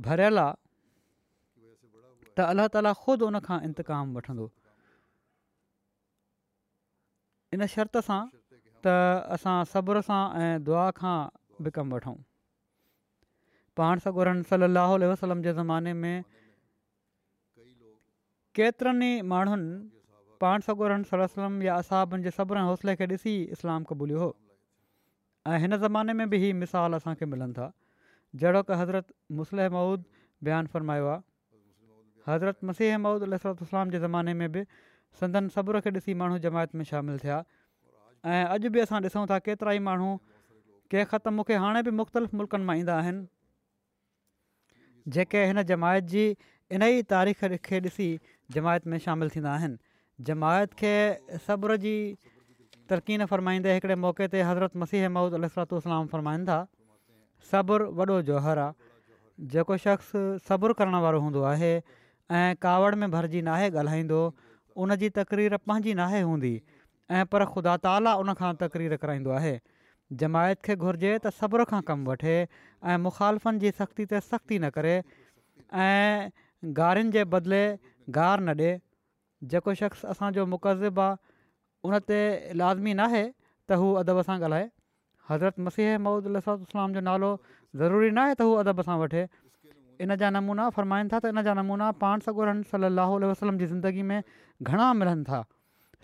[0.06, 0.54] भरियलु आहे
[2.36, 4.46] त अलाह त ख़ुदि उनखां इंताम वठंदो
[7.54, 8.22] इन शर्त सां
[8.86, 8.94] त
[9.36, 11.18] असां सब्र सां ऐं दुआ खां
[11.64, 12.16] बि कमु वठूं
[13.82, 16.18] पाण सगोरहं सलाहु वलम जे ज़माने में
[18.58, 19.72] केतिरनि ई माण्हुनि
[20.42, 24.34] पाण सलम या असाबनि जे सबर हौसले खे ॾिसी इस्लाम क़बूलियो हुओ
[25.54, 27.72] ऐं हिन ज़माने में बि ही मिसाल असांखे मिलनि था
[28.42, 30.06] जहिड़ो की हज़रत मुसलह मूद
[30.48, 31.18] बयानु फ़रमायो आहे
[32.28, 34.64] हज़रत मसीह मौद अल सरातलाम जे ज़माने में बि
[35.20, 37.38] संदनि सबुर खे ॾिसी माण्हू जमायत में शामिलु थिया
[38.34, 40.10] ऐं अॼु बि असां ॾिसूं था केतिरा ई माण्हू
[40.94, 43.24] कंहिं ख़तमु मूंखे हाणे बि मुख़्तलिफ़ मुल्क़नि मां ईंदा आहिनि
[45.18, 46.26] जेके हिन जमायत जी
[46.78, 48.10] इन ई तारीख़ खे ॾिसी
[48.58, 49.80] जमायत में शामिलु थींदा आहिनि
[50.32, 50.94] जमायत खे
[51.50, 51.96] सबुर जी
[52.92, 55.50] तरक़ी फ़रमाईंदे हिकिड़े मौक़े ते हज़रत मसीह मौद अल
[57.52, 58.92] सबुरु वॾो जौहर आहे
[59.54, 61.72] जेको शख़्स सबुरु करण वारो हूंदो आहे
[62.40, 64.20] ऐं कावड़ में भरिजी नाहे ॻाल्हाईंदो
[64.84, 66.52] उन जी तकरीर पंहिंजी नाहे हूंदी
[67.18, 69.54] ऐं पर ख़ुदा ताला उनखां तकरीर कराईंदो आहे
[70.22, 74.70] जमायत खे घुरिजे त सब्र खां कमु वठे ऐं मुखालफ़नि जी सख़्ती ते सख़्ती न
[74.78, 74.96] करे
[75.88, 76.32] ऐं
[76.80, 77.62] गारियुनि जे बदिले
[78.20, 78.74] गार न ॾिए
[79.54, 81.22] जेको शख़्स असांजो मुकज़िब आहे
[81.90, 82.22] उन ते
[82.64, 84.72] लाज़मी नाहे त हू अदब सां ॻाल्हाए
[85.30, 87.32] हज़रत मसीह मऊद अल अलसलाम जो नालो
[87.82, 89.24] ज़रूरी नाहे त हू अदब सां वठे
[90.06, 93.68] इन जा नमूना फ़रमाइनि था त इन जा नमूना पाण सां गुरनि सलाहु वसलम जी
[93.74, 94.20] ज़िंदगी में
[94.72, 95.42] घणा मिलनि था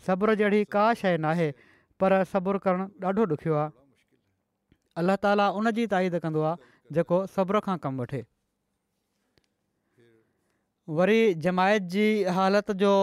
[0.07, 1.51] सब्र जहिड़ी का शइ नाहे
[2.03, 3.71] पर सबुरु करणु ॾाढो ॾुखियो आहे
[5.03, 8.21] अलाह ताली उनजी ताईद कंदो आहे जेको सब्र खां कमु वठे
[10.99, 12.07] वरी जमायत जी
[12.39, 12.93] हालति जो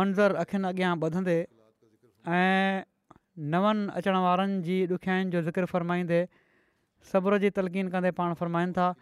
[0.00, 1.36] मंज़रु अखियुनि अॻियां वधंदे
[2.38, 2.88] ऐं
[3.48, 6.20] नवनि अचण वारनि जी ॾुखियानि जो ज़िक्र फ़रमाईंदे
[7.12, 8.92] सब्र जी तलक़ीन कंदे पाण फ़रमाइनि था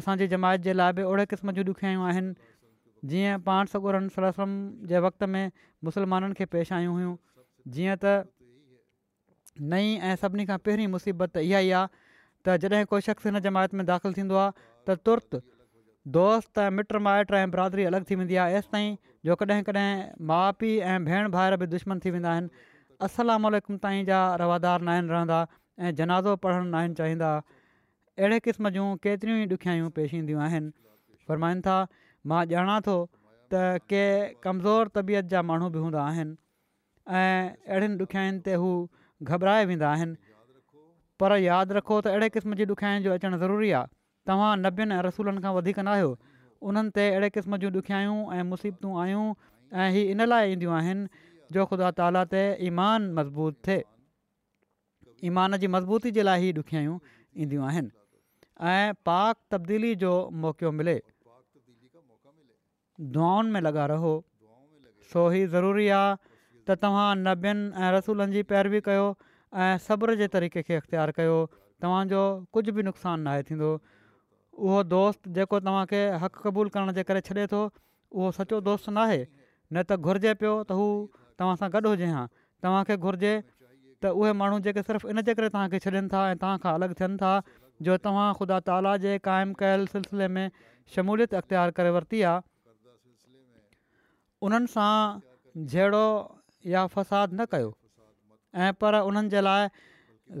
[0.00, 2.34] असांजी जमायत जे लाइ बि ओड़े क़िस्म जी ॾुखियायूं आहिनि
[3.12, 4.52] जीअं पाण सगुरनि सरसम
[4.90, 5.50] जे वक़्त में
[5.84, 7.14] मुसलमाननि खे पेश आहियूं हुयूं
[7.78, 8.16] जीअं त
[9.72, 11.86] नई ऐं सभिनी खां पहिरीं मुसीबत इहा ई आहे
[12.46, 14.54] त जॾहिं कोई शख़्स हिन जमायत में दाख़िलु थींदो आहे
[14.88, 15.42] त तुर्त
[16.20, 18.94] दोस्त ऐं मिट माइट ऐं बिरादरी अलॻि थी वेंदी आहे एसि ताईं
[19.28, 19.90] जो कॾहिं कॾहिं
[20.32, 22.34] माउ पीउ ऐं भेण भाउर बि दुश्मन थी वेंदा
[23.02, 23.48] السلام
[23.82, 25.38] ताईं जा रवादार न आहिनि रहंदा
[25.82, 27.30] ऐं जनाज़ो पढ़णु न आहिनि चाहींदा
[28.18, 30.70] अहिड़े क़िस्म जूं केतिरियूं ई ॾुखियायूं पेश ईंदियूं आहिनि
[31.28, 31.78] फ़र्माईनि था
[32.26, 32.96] मां ॼाणा थो
[33.52, 34.04] त के
[34.46, 36.36] कमज़ोर तबियत जा माण्हू बि हूंदा आहिनि
[37.08, 38.70] ऐं अहिड़ियुनि ॾुखियाईनि ते हू
[39.26, 40.14] घबराए वेंदा आहिनि
[41.20, 43.92] पर यादि रखो त अहिड़े क़िस्म जी ॾुखियाईनि जो अचणु ज़रूरी आहे
[44.30, 46.14] तव्हां नबियुनि ऐं रसूलनि खां वधीक न आहियो
[46.70, 49.28] उन्हनि ते अहिड़े क़िस्म जूं ॾुखियाई ऐं मुसीबतूं आहियूं
[50.14, 50.56] इन लाइ
[51.52, 53.80] जो ख़ुदा ताला ते ईमान मज़बूत थिए
[55.30, 56.86] ईमान जी मज़बूती जे लाइ ई ॾुखियाई
[57.42, 57.90] ईंदियूं आहिनि
[58.74, 60.12] ऐं पाक तबदीली जो
[60.44, 61.00] मौक़ो मिले
[63.16, 64.12] दुआनि में लॻा रहो
[65.12, 66.16] सो ही ज़रूरी आहे
[66.66, 69.06] त तव्हां नबियनि ऐं रसूलनि जी पैरवी कयो
[69.64, 71.36] ऐं सब्र जे तरीक़े खे इख़्तियार कयो
[71.82, 72.20] तव्हांजो
[72.52, 77.46] कुझु बि नुक़सानु न थींदो उहो दोस्त जेको तव्हांखे हक़ु क़बूल करण जे करे छॾे
[77.52, 77.60] थो
[78.16, 79.26] उहो सचो दोस्त न
[79.72, 80.86] न त घुरिजे पियो त हू
[81.42, 82.24] तव्हां सां गॾु हुजे हा
[82.66, 83.34] तव्हांखे घुरिजे
[84.04, 86.94] त उहे माण्हू जेके सिर्फ़ु इन जे करे तव्हांखे छॾनि था ऐं तव्हां खां अलॻि
[87.00, 87.32] थियनि था
[87.88, 90.44] जो तव्हां ख़ुदा ताला जे क़ाइमु कयल सिलसिले में
[90.96, 92.46] शमूलियत अख़्तियार करे वरिती आहे
[94.48, 97.70] उन्हनि सां या फ़साद न कयो
[98.66, 99.66] ऐं पर उन्हनि जे लाइ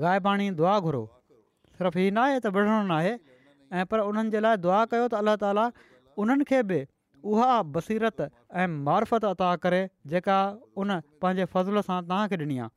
[0.04, 1.04] गाइबाणी दुआ घुरो
[1.78, 3.14] सिर्फ़ु हीअ न आहे त विढ़ण न आहे
[3.80, 5.66] ऐं पर उन्हनि जे लाइ दुआ कयो त अल्ला ताला
[6.24, 6.62] उन्हनि खे
[7.32, 8.20] उहा बसीरत
[8.62, 9.78] ऐं मार्फत अता करे
[10.12, 10.36] जेका
[10.82, 10.90] उन
[11.24, 12.68] पंहिंजे फ़ज़ुल सां तव्हांखे ॾिनी आहे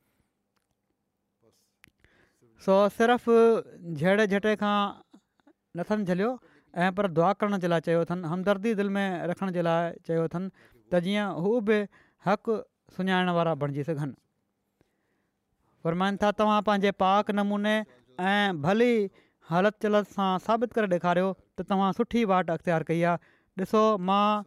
[2.66, 3.34] सो सिर्फ़ु
[3.98, 4.78] झेड़े झटे खां
[5.80, 6.30] नथनि झलियो
[6.86, 10.24] ऐं पर दुआ करण जे लाइ चयो अथनि हमदर्दी दिलि में रखण जे लाइ चयो
[10.32, 11.78] अथनि त जीअं हू बि
[12.28, 12.58] हक़ु
[12.96, 14.16] सुञाण वारा बणिजी सघनि
[15.86, 17.76] फ़रमाइनि था तव्हां पंहिंजे पाक नमूने
[18.32, 18.90] ऐं भली
[19.52, 24.42] हलति चलति सां साबित करे ॾेखारियो त तव्हां सुठी वाट अख़्तियार कई आहे ॾिसो मां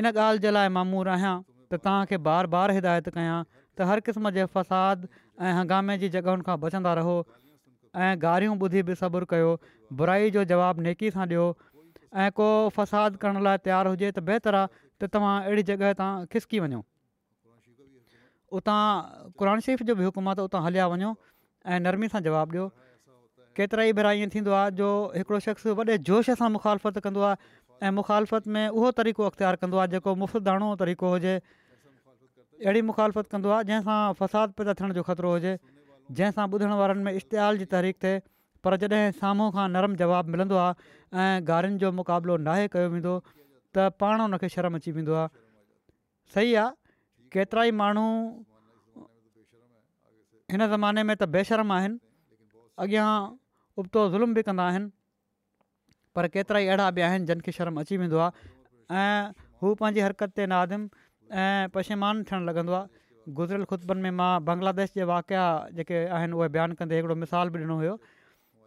[0.00, 1.34] इन ॻाल्हि जे लाइ मामूर आहियां
[1.72, 5.06] त तव्हांखे बार बार हिदायत कयां त हर क़िस्म जे फ़साद
[5.40, 9.50] ऐं हंगामे जी जॻहियुनि खां बचंदा रहो ऐं गारियूं ॿुधी बि सब्रु कयो
[10.00, 11.46] बुराई जो जवाबु नेकी सां ॾियो
[12.24, 14.72] ऐं को फ़साद करण लाइ तयारु हुजे त बहितरु आहे
[15.04, 16.82] त तव्हां अहिड़ी जॻह तां खिसकी वञो
[18.60, 18.80] उतां
[19.42, 21.12] क़ुर शरीफ़ जो बि हुकुम आहे त उतां हलिया वञो
[21.74, 22.70] ऐं नरमी सां जवाबु ॾियो
[23.58, 27.26] केतिरा ई भेरा ईअं थींदो आहे जो हिकिड़ो शख़्स वॾे जोश सां मुखालफ़त कंदो
[27.82, 33.50] ऐं मुखालफ़त में उहो तरीक़ो अख़्तियारु कंदो आहे जेको मुफ़्तदाणो तरीक़ो हुजे अहिड़ी मुखालफ़त कंदो
[33.50, 35.54] आहे जंहिंसां फ़साद पैदा थियण जो ख़तिरो हुजे
[36.10, 38.20] जंहिंसां ॿुधण वारनि में इश्तिहाल जी तहरीक थिए
[38.64, 40.72] पर जॾहिं साम्हूं खां नरम जवाबु मिलंदो आहे
[41.26, 45.44] ऐं गारियुनि जो मुक़ाबिलो नाहे कयो वेंदो त पाण उन शर्म अची वेंदो आहे
[46.36, 52.02] सही आहे केतिरा ई माण्हू हिन ज़माने में त बेशरम आहिनि
[52.86, 53.08] अॻियां
[53.82, 54.90] उबतो ज़ुल्म बि कंदा आहिनि
[56.16, 58.30] पर केतिरा ई अहिड़ा बि आहिनि जिन खे शर्म अची वेंदो आहे
[58.98, 60.82] ऐं हू पंहिंजी हरकत ते नादिम
[61.44, 65.42] ऐं पशेमान थियणु लॻंदो आहे गुज़िरियल खुतबनि में मां बांग्लादेश जे वाक़िया
[65.80, 67.96] जेके आहिनि उहे बयानु कंदे हिकिड़ो मिसाल बि ॾिनो हुयो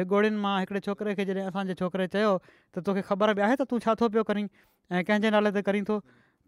[0.00, 3.68] विगोड़ियुनि मां हिकिड़े छोकिरे खे जॾहिं असांजे छोकिरे चयो त तोखे ख़बर बि आहे त
[3.72, 5.98] तूं छा थो पियो करीं ऐं कंहिंजे नाले ते करी थो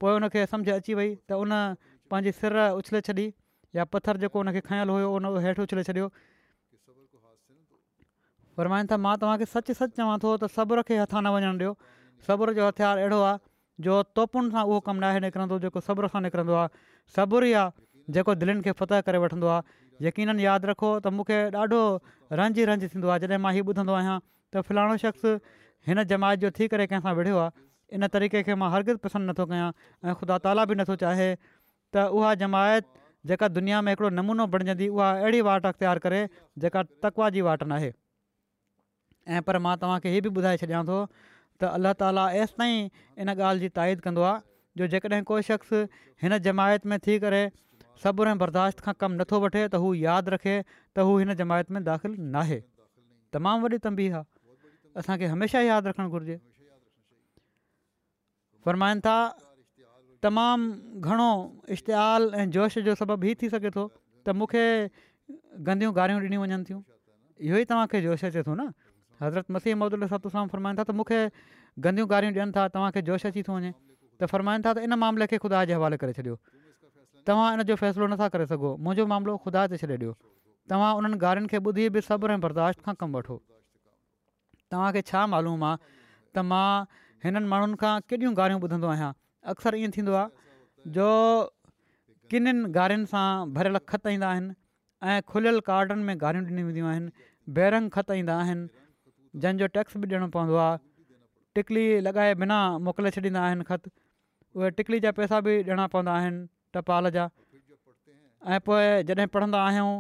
[0.05, 1.57] पोइ उनखे अची वई त उन
[2.13, 3.29] पंहिंजी सिर उछले छॾी
[3.81, 6.11] या पथर जेको उन खयलु हुयो उन हेठि उछले छॾियो
[8.59, 11.73] फरमाइनि था मां तव्हांखे सचु सचु चवां थो त सबुर खे हथां न वञणु ॾियो
[12.29, 13.38] सबुर जो हथियारु अहिड़ो आहे
[13.87, 16.85] जो तोपुनि सां उहो कमु नाहे निकिरंदो जेको सबुर सां निकिरंदो आहे
[17.16, 21.40] सबुरु ई आहे जेको दिलनि खे फ़तह करे वठंदो आहे यकीननि यादि रखो त मूंखे
[21.64, 21.83] ॾाढो
[22.42, 25.37] रांझि रंझि थींदो आहे जॾहिं मां हीउ ॿुधंदो आहियां त फिलाणो शख़्स
[25.90, 27.45] हिन जमायत जो थी करे कंहिं विढ़ियो
[27.99, 32.09] इन तरीक़े खे मां हरगिर पसंदि नथो कयां ऐं ख़ुदा ताला बि नथो चाहे त
[32.21, 32.90] उहा जमायत
[33.33, 36.25] जेका दुनिया में हिकिड़ो नमूनो बणिजंदी उहा अहिड़ी वाट अख़्तियार करे
[36.64, 37.92] जेका तकवा जी वाट नाहे
[39.35, 40.99] ऐं पर मां तव्हांखे इहे बि ॿुधाए छॾियां थो
[41.61, 42.89] त अलाह ताला एसि ताईं
[43.24, 44.39] इन ॻाल्हि जी ताईद कंदो आहे
[44.81, 45.72] जो जेकॾहिं को शख़्स
[46.22, 47.43] हिन जमायत में थी करे
[48.03, 51.70] सबुरु ऐं बर्दाश्त खां कमु नथो वठे त हू यादि रखे त हू हिन जमायत
[51.77, 52.61] में दाख़िलु नाहे
[53.39, 54.55] तमामु वॾी तंबीह आहे
[55.03, 56.37] असांखे हमेशह यादि रखणु घुरिजे
[58.66, 59.16] फ़रमाइनि था
[60.27, 61.31] तमामु घणो
[61.77, 63.87] इश्तेहारु ऐं जोश जो सबबु ई थी सघे थो
[64.27, 64.64] त मूंखे
[65.70, 66.81] गंदियूं गारियूं ॾिनियूं वञनि थियूं
[67.49, 68.72] इहो ई तव्हांखे जोश अचे थो न
[69.23, 71.21] हज़रत मसीह महदल सत सां फरमाइनि था त मूंखे
[71.87, 73.73] गंदियूं गारियूं ॾियनि था तव्हांखे जोश अची थो वञे
[74.21, 76.37] त फ़रमाइनि था त इन मामले खे ख़ुदा जे हवाले करे छॾियो
[77.31, 80.14] तव्हां इन जो फ़ैसिलो नथा करे सघो मुंहिंजो मामिलो ख़ुदा ते छॾे ॾियो
[80.73, 83.37] तव्हां उन्हनि गारियुनि खे ॿुधी बि सब्र ऐं बर्दाश्त खां कमु वठो
[84.75, 85.83] तव्हांखे छा मालूम आहे
[86.37, 86.69] त मां
[87.27, 89.11] हिननि माण्हुनि खां केॾियूं गारियूं ॿुधंदो आहियां
[89.55, 91.11] अक्सर ईअं थींदो आहे जो
[92.33, 94.57] किननि गारियुनि सां ख़त ईंदा आहिनि
[95.12, 98.37] ऐं खुलियल कार्डनि में गारियूं ॾिनियूं वेंदियूं आहिनि ख़त ईंदा
[99.45, 100.78] जंहिंजो टैक्स बि ॾियणो पवंदो आहे
[101.57, 103.89] टिकली लॻाए बिना मोकिले छॾींदा आहिनि ख़त
[104.57, 106.39] उहे टिकली जा पैसा बि ॾियणा पवंदा आहिनि
[106.76, 107.26] टपाल जा
[108.55, 109.91] ऐं पोइ जॾहिं पढ़ंदा आहियूं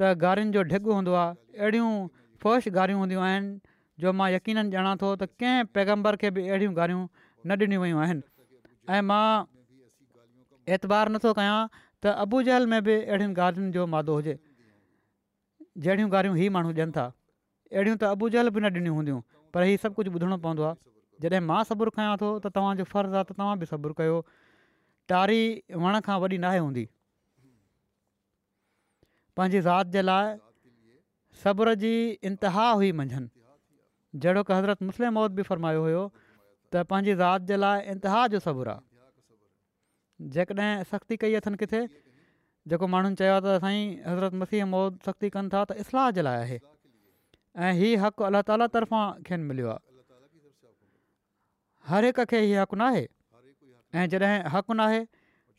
[0.00, 1.90] त घारियुनि जो ढिघ हूंदो आहे अहिड़ियूं
[2.44, 3.52] फौश गारियूं हूंदियूं आहिनि
[4.02, 8.02] जो मां यकीननि ॼाणा थो त कंहिं पैगम्बर खे बि अहिड़ियूं गारियूं न ॾिनियूं वयूं
[8.06, 8.22] आहिनि
[8.96, 9.28] ऐं मां
[10.78, 11.58] एतबार नथो कयां
[12.06, 14.38] त जहल में बि अहिड़ियुनि घारियुनि जो मादो हुजे
[15.86, 17.08] जहिड़ियूं गारियूं ई माण्हू ॾियनि था
[17.72, 19.20] अहिड़ियूं त ابو बि न ॾिनियूं हूंदियूं
[19.54, 20.76] पर हीअ सभु कुझु ॿुधणो पवंदो आहे
[21.24, 24.16] जॾहिं मां सबुरु खयां थो त तव्हांजो फ़र्ज़ु आहे त तव्हां बि सबुरु कयो
[25.12, 25.40] तारी
[25.84, 26.84] वण खां वॾी नाहे हूंदी
[29.36, 30.30] पंहिंजी ज़ात जे लाइ
[31.42, 31.92] सबुर जी
[32.30, 33.30] इंतिहा हुई मंझनि
[34.24, 38.42] जहिड़ो की हज़रत मुस्लिम मौत बि फ़रमायो हुयो त पंहिंजी ज़ात जे लाइ इंतिहा जो
[38.48, 41.82] सबुरु आहे जेकॾहिं सख़्ती कई अथनि किथे
[42.72, 46.26] जेको माण्हुनि चयो आहे त साईं हज़रत मसीह मौत सख़्ती कनि था त इस्लाह जे
[46.28, 46.58] लाइ आहे
[47.56, 49.86] ऐं हीअ हक़ु अला ताला तरफ़ां खेनि मिलियो आहे
[51.88, 53.06] हर हिक खे हीउ हक़ु न
[53.96, 55.06] ऐं जॾहिं हक़ु न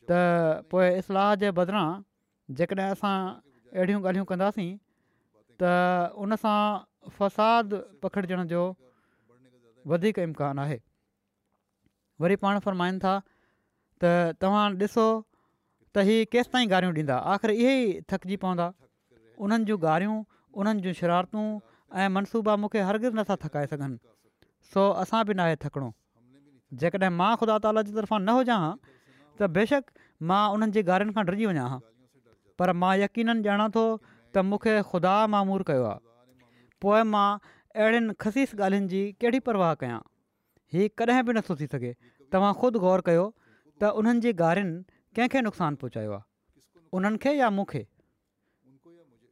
[0.08, 1.86] त पोइ इस्लाह जे बदिरां
[2.58, 3.14] जेकॾहिं असां
[3.74, 4.70] अहिड़ियूं ॻाल्हियूं कंदासीं
[5.62, 5.64] त
[7.16, 7.68] फ़साद
[8.54, 8.62] जो
[9.90, 10.78] वधीक इम्कानु आहे
[12.20, 13.14] वरी पाण फ़रमाईनि था
[14.04, 15.06] त तव्हां ॾिसो
[15.94, 18.68] त हीउ केसि ताईं गारियूं ॾींदा आख़िर इहे ई थकिजी पवंदा
[19.44, 21.56] उन्हनि जूं गारियूं
[21.92, 23.96] ऐं मनसूबा मूंखे हरगिज़ नथा थकाए सघनि
[24.74, 25.88] सो असां बि न आहे थकिणो
[26.82, 28.74] जेकॾहिं मां ख़ुदा ताला जे तरफ़ां न हुजा हां
[29.40, 29.90] त बेशक
[30.30, 31.78] मां उन्हनि जी घारियुनि खां डिॼी वञा हा
[32.62, 38.60] पर मां यकीननि ॼाणा थो त मूंखे ख़ुदा मामूर कयो आहे पोइ मां अहिड़ियुनि ख़सीसि
[38.70, 40.00] ॻाल्हियुनि जी कहिड़ी परवाह कयां
[40.76, 41.92] हीअ कॾहिं बि न थी सघे
[42.36, 43.26] तव्हां ख़ुदि ग़ौर कयो
[43.82, 44.82] त उन्हनि जी घारियुनि
[45.18, 46.28] कंहिंखे नुक़सानु पहुचायो आहे
[46.98, 47.82] उन्हनि खे या मूंखे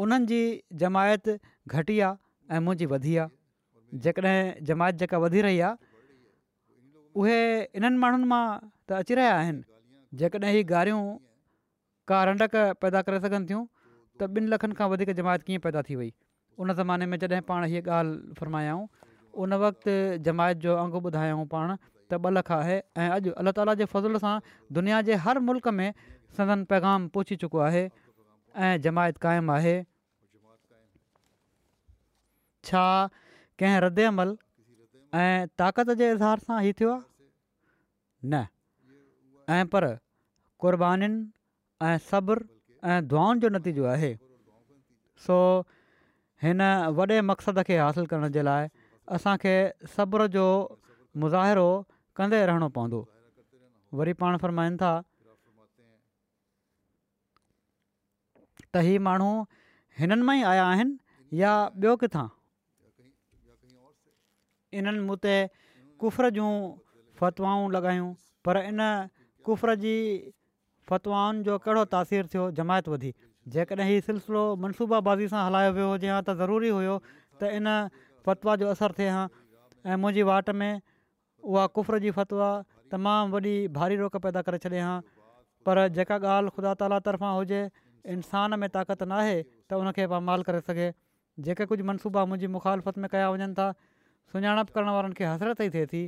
[0.05, 0.43] उन्हनि
[0.83, 1.33] जमायत
[1.77, 5.75] घटी आहे ऐं मुंहिंजी वधी आहे जेकॾहिं जमायत जेका वधी रही आहे
[7.21, 7.39] उहे
[7.81, 8.43] इन्हनि माण्हुनि मां
[8.89, 9.63] त अची रहिया आहिनि
[10.23, 11.03] जेकॾहिं ही गारियूं
[12.11, 13.65] का रंडक पैदा करे सघनि थियूं
[14.21, 16.11] त ॿिनि लखनि खां वधीक जमायत कीअं पैदा थी वई
[16.63, 18.87] उन ज़माने में जॾहिं पाण हीअ ॻाल्हि फ़र्मायऊं
[19.45, 23.75] उन वक़्तु जमायत जो अंगु ॿुधायऊं पाण त ॿ लख आहे ऐं अॼु अलाह ताला
[23.83, 24.33] जे फज़ुल सां
[24.81, 25.87] दुनिया जे हर मुल्क में
[26.39, 27.85] सदन पैगाम पहुची चुको आहे
[28.89, 29.77] जमायत क़ाइमु आहे
[32.69, 32.85] छा
[33.61, 34.37] कंहिं रदि अमल
[35.23, 36.95] ऐं ताक़त जे इज़हार सां हीउ थियो
[38.33, 38.45] न
[39.57, 39.85] ऐं पर
[40.65, 42.45] कुर्बानीनि ऐं सब्रु
[42.93, 44.11] ऐं दुआनि जो नतीजो आहे
[45.27, 45.37] सो
[46.45, 46.61] हिन
[47.01, 48.69] वॾे मक़सद खे हासिलु करण जे लाइ
[49.17, 49.55] असांखे
[49.97, 50.45] सब्र जो
[51.25, 51.69] मुज़ाहिरो
[52.21, 53.01] कंदे रहणो पवंदो
[54.01, 54.93] वरी पाण फ़रमाईनि था
[58.77, 59.31] त ही माण्हू
[60.01, 60.65] हिननि मां ई आया
[61.43, 62.25] या ॿियो किथां
[64.77, 65.35] इन्हनि मूं ते
[66.01, 66.49] कुफ़ जूं
[67.21, 68.09] फ़तवाऊं लॻायूं
[68.45, 68.81] पर इन
[69.47, 69.95] कुफर जी
[70.89, 73.13] फ़तवाउनि जो कहिड़ो तासीर थियो जमायत वधी
[73.55, 77.73] जेकॾहिं हीउ सिलसिलो मनसूबाबाज़ी बाज़ी सां हलायो वियो हुजे हा त ज़रूरी हुयो त इन
[78.29, 79.25] फ़तवा जो असरु थिए हा
[79.89, 80.81] ऐं मुंहिंजी वाट में
[81.53, 82.49] उहा कुफर जी फतवा
[82.93, 84.95] तमामु वॾी भारी रोक पैदा करे छॾे हा
[85.69, 87.61] पर जेका ॻाल्हि ख़ुदा ताला तर्फ़ां हुजे
[88.17, 90.89] इंसान में ताक़त न आहे त उनखे पामाल करे सघे
[91.49, 93.69] जेके कुझु मनसूबा मुंहिंजी मुखालफ़त में कया वञनि था
[94.33, 96.01] सुञाणपु करण वारनि खे हसरत ई थिए थी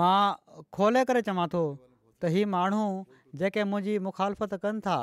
[0.00, 0.18] मां
[0.76, 1.62] खोले करे चवां थो
[2.22, 2.82] त हीअ माण्हू
[3.40, 4.98] जेके मुंहिंजी मुखालफ़त कनि था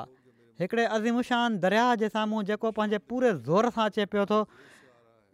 [0.63, 4.39] हिकिड़े अज़ीमुशान दरिया जे साम्हूं जेको पंहिंजे पूरे ज़ोर सां अचे पियो थो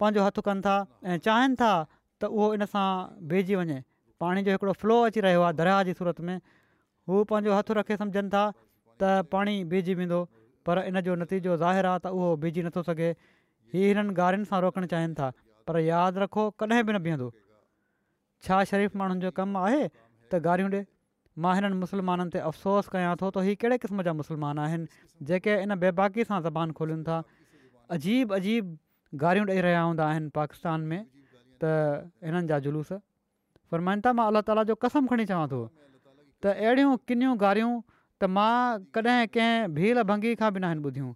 [0.01, 0.75] पंहिंजो हथु कनि था
[1.11, 2.85] ऐं चाहिनि था त उहो इन सां
[3.33, 3.79] बीजी वञे
[4.25, 6.35] पाणी जो हिकिड़ो फ्लो अची रहियो आहे दरिया जी सूरत में
[7.09, 10.21] हू पंहिंजो हथु रखे सम्झनि था त पाणी बीजी वेंदो
[10.69, 13.11] पर इन जो नतीजो ज़ाहिर आहे त उहो बीजी नथो सघे
[13.75, 15.29] हीअ हिननि ॻारियुनि सां रोकणु चाहिनि था
[15.67, 17.27] पर यादि रखो कॾहिं बि न बीहंदो
[18.47, 20.81] छा शरीफ़ माण्हुनि जो कमु आहे त गारियूं ॾे
[21.43, 25.55] मां हिननि मुस्लमाननि ते अफ़सोस कयां थो त ही कहिड़े क़िस्म जा मुस्लमान आहिनि जेके
[25.65, 27.17] इन बेबाक़ीअ सां ज़बान खोलनि था
[27.97, 28.71] अजीब अजीब
[29.25, 31.01] गारियूं ॾेई रहिया हूंदा आहिनि पाकिस्तान में
[31.63, 31.71] त
[32.37, 32.93] جا जा जुलूस
[33.73, 38.51] फ़र्माइनिता मां अलाह ताला जो कसम खणी चवां थो त अहिड़ियूं किनियूं गारियूं त मां
[38.97, 41.13] कॾहिं कंहिं भील भंगी खां बि न आहिनि ॿुधियूं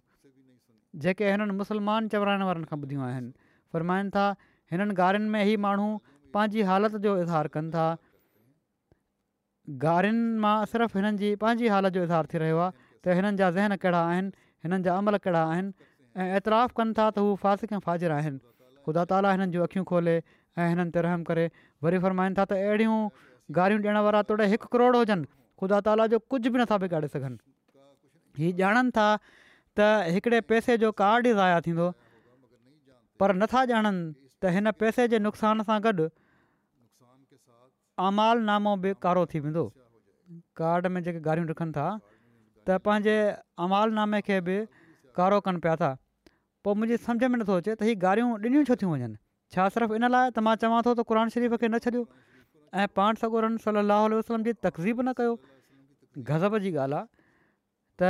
[1.06, 3.41] जेके हिननि मुस्लमान चवराइण वारनि खां ॿुधियूं आहिनि
[3.72, 4.24] फ़रमाइनि था
[4.72, 5.88] हिननि गारियुनि में ई माण्हू
[6.34, 7.86] पंहिंजी हालति जो इज़हार कनि था
[9.86, 12.72] गारियुनि मां सिर्फ़ु हिननि जी पंहिंजी हालति जो इज़हार थी रहियो आहे
[13.04, 14.32] त हिननि जा ज़हन कहिड़ा आहिनि
[14.66, 15.76] हिननि जा अमल कहिड़ा आहिनि
[16.22, 18.38] ऐं ऐतिराफ़ु कनि था त हू फासिक फाजिर आहिनि
[18.86, 21.50] ख़ुदा ताला हिननि जूं अख़ियूं खोले ऐं हिननि ते रहम करे
[21.86, 22.98] वरी फ़रमाइनि था त अहिड़ियूं
[23.60, 25.30] गारियूं ॾियण वारा तोड़े हिकु करोड़ हुजनि
[25.62, 27.36] ख़ुदा ताला जो कुझु बि नथा बिगाड़े सघनि
[28.38, 29.06] हीउ ॼाणनि था
[29.80, 31.90] त हिकिड़े पैसे जो कार्ड ई ज़ाया थींदो
[33.22, 34.02] पर नथा ॼाणनि
[34.42, 36.08] त हिन पैसे जे नुक़सान सां गॾु
[38.48, 39.62] नामो बि कारो थी वेंदो
[40.60, 44.56] कार्ड में जेके गारियूं रखनि था त पंहिंजे नामे खे बि
[45.20, 45.90] कारो कनि पिया था
[46.66, 49.14] पोइ मुंहिंजी सम्झ में नथो अचे त हीअ गारियूं ॾिनियूं छो थियूं वञनि
[49.54, 52.04] छा सिर्फ़ु इन लाइ त मां चवां थो त शरीफ़ खे न छॾियो
[52.82, 55.40] ऐं पाण सगोरन सलाहु वसलम जी तकज़ीब न कयो
[56.34, 57.02] गज़ब जी ॻाल्हि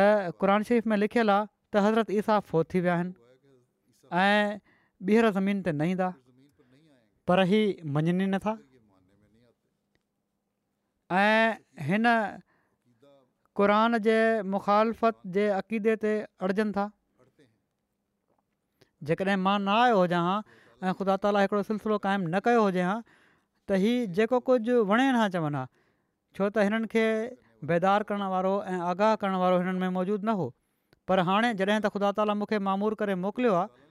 [0.03, 4.61] आहे त शरीफ़ में लिखियलु आहे त हज़रत ईसा फोत थी विया आहिनि
[5.11, 6.07] ॿीहर ज़मीन ते न ईंदा
[7.29, 7.59] पर ही
[7.95, 8.51] मञनि नथा
[11.21, 12.07] ऐं हिन
[13.61, 14.15] क़रान जे
[14.55, 16.13] मुखालफ़त जे अक़ीदे ते
[16.49, 16.85] अड़जनि था
[19.11, 23.83] जेकॾहिं मां न आयो हुजां ऐं ख़ुदा ताला हिकिड़ो सिलसिलो क़ाइमु न कयो हुजां त
[23.83, 25.67] हीउ जेको कुझु वणे न चवनि हा
[26.37, 27.07] छो त हिननि खे
[27.75, 30.47] बेदार करणु वारो ऐं आगाह करणु वारो हिननि में मौजूदु न हो
[31.11, 33.82] पर हाणे जॾहिं त ख़ुदा ताला मूंखे मामूर करे मोकिलियो आहे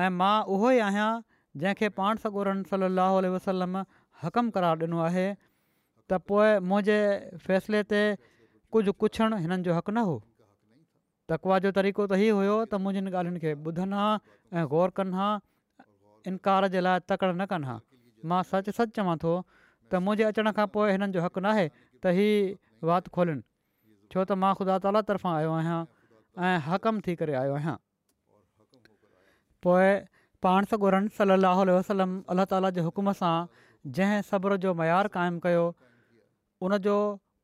[0.00, 1.08] ऐं मां उहो ई आहियां
[1.62, 3.74] जंहिंखे पाण सॻोरनि सली वसलम
[4.22, 6.96] हक़म करार ॾिनो आहे त पोइ मुंहिंजे
[7.46, 8.00] फ़ैसिले ते
[8.76, 10.14] कुझु पुछणु हिननि जो हक़ु न हो
[11.32, 14.08] तकवा जो तरीक़ो त हीअ हुयो त मुंहिंजी ॻाल्हियुनि खे ॿुधनि हा
[14.62, 15.28] ऐं ग़ौर कनि हा
[16.32, 17.76] इनकार जे लाइ तकड़ि न कनि हा
[18.32, 21.68] मां सच सच चवां थो त मुंहिंजे अचण खां पोइ हिननि जो हक़ु न आहे
[21.78, 22.18] त
[22.92, 23.48] वात खोलनि
[24.14, 25.80] छो त मां ख़ुदा ताला तर्फ़ां आयो
[26.74, 27.60] हक़म थी करे आयो
[29.66, 29.90] पोइ
[30.44, 33.34] पाण सां गॾु सलाहु वसलम अलाह ताला जे हुकुम सां
[33.98, 35.64] जंहिं सब्र जो मयारु क़ाइमु कयो
[36.68, 36.96] उनजो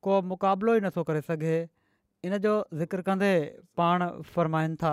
[0.07, 1.57] को मुक़ाबिलो ई नथो करे सघे
[2.29, 3.31] इन जो ज़िक्र कंदे
[3.81, 4.93] पाण फ़र्माइनि था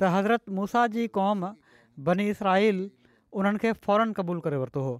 [0.00, 1.46] त हज़रत मूसा जी क़ौम
[2.08, 2.82] बनी इसराईल
[3.40, 4.92] उन्हनि खे फ़ौरन क़बूलु करे वरितो हो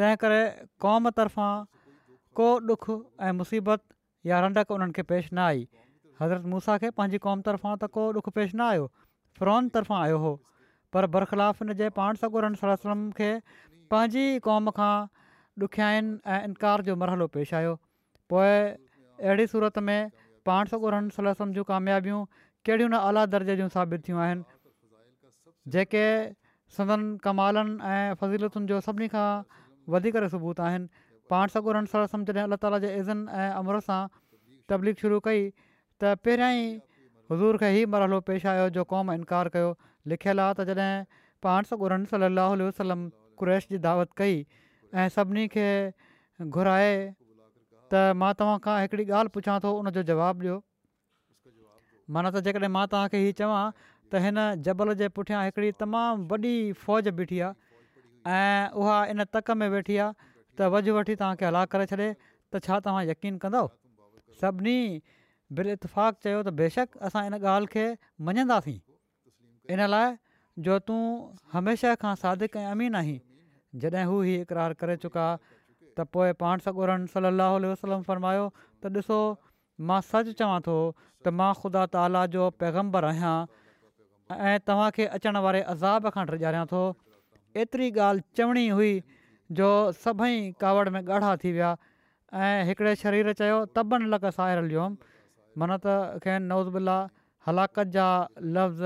[0.00, 0.40] तंहिं करे
[0.86, 1.52] क़ौम तरफ़ां
[2.40, 2.84] को ॾुख
[3.28, 3.82] ऐं मुसीबत
[4.32, 5.66] या रंडक उन्हनि पेश न आई
[6.22, 8.86] हज़रत मूसा खे पंहिंजी क़ौम तरफ़ां त को ॾुखु पेश न आयो
[9.38, 10.30] फिरौन तरफ़ां आयो हो
[10.94, 13.28] पर बरख़िलाफ़ हिन जे पाण सगोरन सल सलम खे
[13.94, 14.94] पंहिंजी क़ौम खां
[15.66, 17.72] ॾुखियाईनि ऐं इनकार जो मरहलो पेश आयो
[18.32, 20.10] पोइ अहिड़ी सूरत में
[20.50, 22.20] पाण सगोर सलम जूं कामयाबियूं
[22.68, 24.58] कहिड़ियूं न आला दर्जे जूं साबित थियूं आहिनि
[25.76, 26.04] जेके
[26.78, 29.26] सदन कमालनि ऐं फज़ीलतुनि जो सभिनी खां
[29.96, 34.00] वधीक सबूत आहिनि पाण सगोरम जॾहिं अलाह ताला जे इज़न ऐं अमर सां
[34.74, 36.80] तबलीग शुरू कई त पहिरियां ई
[37.32, 39.66] हज़ूर खे ई मरहलो पेश आयो जो क़ौम इनकार कयो
[40.12, 43.04] लिखियलु आहे त जॾहिं पाण सॻु सली वसलम
[43.42, 44.34] कुरैश जी दावत कई
[45.02, 45.66] ऐं सभिनी खे
[46.56, 50.56] घुराए त मां तव्हां खां हिकिड़ी ॻाल्हि पुछां थो उन जवाबु ॾियो
[52.16, 56.54] माना त जेकॾहिं मां तव्हांखे हीउ चवां त हिन जबल जे पुठियां हिकिड़ी तमामु वॾी
[56.82, 61.88] फ़ौज बीठी आहे ऐं इन तक में वेठी आहे त वज़ु वठी तव्हांखे हलाक करे
[61.94, 63.70] छॾे त छा तव्हां यकीन कंदव
[64.44, 64.78] सभिनी
[65.58, 67.84] बिल इतफ़ाक़ चयो त बेशक असां इन ॻाल्हि खे
[68.26, 68.78] मञंदासीं
[69.76, 70.12] इन लाइ
[70.66, 70.98] जो तूं
[71.54, 73.18] हमेशह खां सादिक ऐं अमीन आहीं
[73.84, 75.24] जॾहिं हू हीउ इकरार करे चुका
[75.98, 78.46] त पोइ पाण सॻोरनि सली वसलम फ़रमायो
[78.84, 79.18] त ॾिसो
[79.90, 83.34] मां सच चवां थो त मां ख़ुदा ताला जो पैगम्बर आहियां
[84.38, 86.84] ऐं तव्हांखे अचण वारे अज़ाब खां विझारिया थो
[87.64, 88.92] एतिरी ॻाल्हि चवणी हुई
[89.60, 89.68] जो
[90.06, 91.74] सभई कावड़ में ॻाढ़ा थी विया
[92.48, 95.18] ऐं हिकिड़े शरीर चयो तबनि लॻ साहिल जोमि
[95.60, 96.80] माना त कैं नओज़ बि
[97.46, 98.04] हलाकत जा
[98.42, 98.84] लफ़्ज़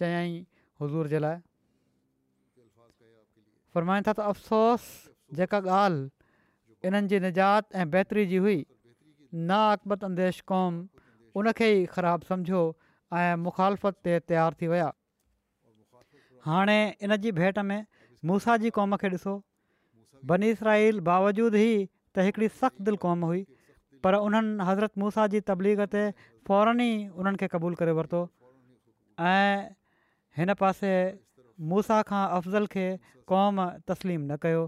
[0.00, 0.34] चयाई
[0.82, 1.38] हज़ूर जे लाइ
[3.74, 4.84] फ़रमाईनि था त अफ़सोस
[5.38, 8.58] जेका ॻाल्हि इन्हनि जी निजात ऐं बहितरी जी हुई
[9.50, 10.72] ना अक़बत अंदेश क़ौम
[11.42, 12.62] उनखे ई ख़राबु सम्झो
[13.22, 14.88] ऐं मुखालफ़त ते तयारु थी विया
[16.50, 17.78] हाणे इन जी भेंट में
[18.30, 19.34] मूसा जी क़ौम खे ॾिसो
[20.34, 21.74] बनीसराइल बावजूदि ई
[22.14, 23.42] त हिकिड़ी सख़्तु दिलि क़ौम हुई
[24.04, 26.02] पर उन्हनि हज़रत मूसा जी तबलीग ते
[26.48, 28.20] फौरन ई उन्हनि खे क़बूलु करे वरितो
[29.30, 29.70] ऐं
[30.38, 30.90] हिन पासे
[31.72, 32.86] मूसा खां अफ़ज़ल खे
[33.32, 33.56] क़ौम
[33.90, 34.62] तस्लीम न कयो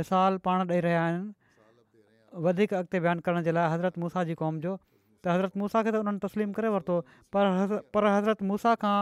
[0.00, 4.60] मिसाल पाण ॾेई रहिया आहिनि वधीक अॻिते बयानु करण जे लाइ हज़रत मूसा जी क़ौम
[4.66, 6.98] जो त हज़रत मूसा खे त उन्हनि तस्लीम करे वरितो
[7.36, 8.96] पर पर हज़रत मूसा खां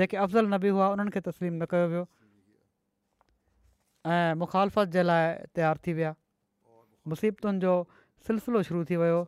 [0.00, 2.04] जेके अफ़ज़ल नबी हुआ उन्हनि खे तस्लीम न कयो वियो
[4.14, 6.12] ऐं मुखालफ़त जे लाइ तयारु थी विया
[7.14, 7.72] मुसीबतुनि जो
[8.26, 9.18] सिलसिलो शुरू थी वियो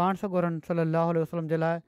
[0.00, 1.80] पाण सगोरन सली अलाह वसलम जे लाइ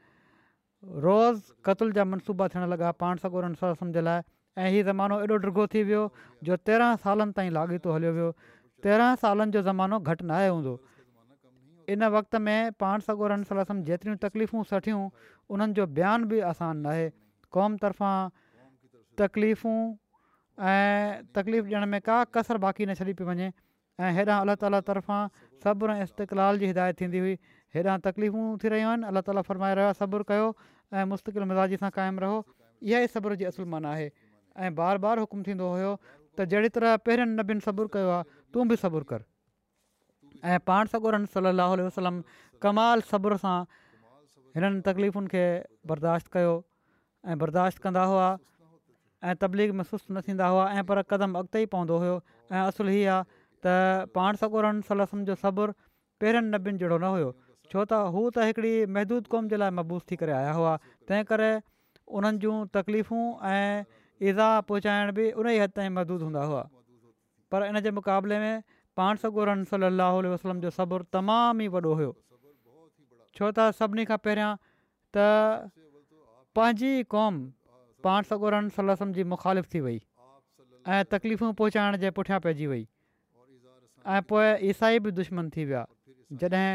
[1.05, 1.39] रोज़
[1.69, 4.23] क़तल जा मनसूबा थियणु लॻा पाण सलम जे लाइ
[4.65, 6.05] ऐं हीअ ज़मानो एॾो डिघो थी वियो
[6.49, 8.29] जो तेरहं सालनि ताईं लाॻीतो हलियो वियो
[8.87, 10.75] तेरहं सालनि जो ज़मानो घटि न आहे हूंदो
[11.95, 13.43] इन वक़्त में पाण सगोरम
[13.91, 15.03] जेतिरियूं तकलीफ़ूं सठियूं
[15.57, 17.05] उन्हनि जो बयानु बि आसान नाहे
[17.59, 19.75] क़ौम तरफ़ां तकलीफ़ू
[20.73, 23.53] ऐं तकलीफ़ ॾियण में का कसर बाक़ी न छॾी पई वञे
[24.05, 25.21] ऐं हेॾा अलाह ताल तरफ़ां
[25.65, 27.35] सब्र ऐं इस्तक़िलाल जी हिदायत थींदी हुई
[27.77, 31.91] हेॾां तकलीफ़ूं थी रहियूं आहिनि अलाह ताला फ़रमाए रहिया सबुरु कयो ऐं मुस्तक़िल मिज़ाजी सां
[31.97, 32.39] क़ाइमु रहो
[32.89, 36.69] इहा ई सब्र जी असुलु मना आहे ऐं बार बार हुकुम थींदो हुयो त जहिड़ी
[36.77, 39.25] तरह पहिरियनि नबनि सबुरु कयो आहे तूं बि सबुरु कर
[40.45, 42.21] ऐं पाण सॻु सलाहु वसलम
[42.67, 43.55] कमाल सब्र सां
[44.61, 45.45] हिननि तकलीफ़ुनि खे
[45.95, 46.53] बर्दाश्त कयो
[47.33, 48.29] ऐं बर्दाश्त कंदा हुआ
[49.31, 52.17] ऐं तबलीग में सुस्त न थींदा हुआ ऐं पर क़दम अॻिते ई पवंदो हुयो
[52.53, 53.15] ऐं असुलु हीअ
[53.65, 55.73] त पाण सगोरन सलसम जो सबुरु
[56.23, 57.31] पहिरें नबियुनि जहिड़ो न हुयो
[57.73, 60.75] छो त हू त हिकिड़ी महदूद क़ौम जे लाइ महबूज़ थी करे आया हुआ
[61.11, 61.49] तंहिं करे
[62.21, 63.85] उन्हनि जूं तकलीफ़ूं ऐं
[64.31, 66.63] इज़ा पहुचाइण बि उन ई हद ताईं महदूद हूंदा हुआ
[67.55, 68.63] पर इन जे मुक़ाबले में
[69.01, 72.13] पाण सगोरन सलाहु वसलम जो सबुरु तमामु ई वॾो हुयो
[73.39, 74.51] छो त सभिनी खां पहिरियां
[75.17, 75.71] त
[76.61, 77.41] पंहिंजी क़ौम
[78.09, 82.85] पाण सगोरन सलसम जी मुख़ालिफ़ थी वई ऐं तकलीफ़ूं पहुचाइण जे पुठियां पइजी वई
[84.07, 85.85] ऐं पोइ ईसाई बि दुश्मन थी विया
[86.39, 86.71] जॾहिं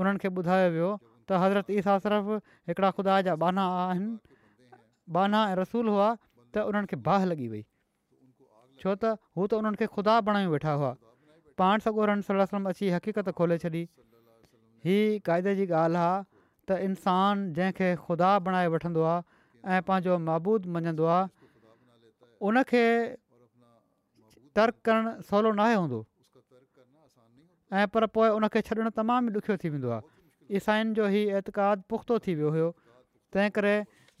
[0.00, 0.88] उन्हनि खे ॿुधायो वियो
[1.28, 2.36] त हज़रत ईसा सिर्फ़ु
[2.72, 4.12] हिकिड़ा खुदा जा बाना आहिनि
[5.16, 6.08] बाना रसूल हुआ
[6.56, 7.62] त उन्हनि खे बाह लॻी वई
[8.80, 10.90] छो त हू त उन्हनि खे खुदा बणाए वेठा हुआ
[11.60, 13.82] पाण सॻो रम सलम अची हक़ीक़त खोले छॾी
[14.88, 16.18] हीअ क़ाइदे जी ॻाल्हि आहे
[16.64, 21.32] त इंसान जंहिंखे ख़ुदा बणाए वठंदो आहे ऐं पंहिंजो माबूद मञंदो आहे
[22.50, 22.86] उनखे
[24.60, 26.06] तर्क करणु सवलो हूंदो
[27.78, 32.34] ऐं पर पोइ उनखे छॾणु तमामु ॾुखियो थी वेंदो आहे जो ई एतक़ाद पुख़्तो थी
[32.34, 32.68] वियो हुयो
[33.32, 33.74] तंहिं करे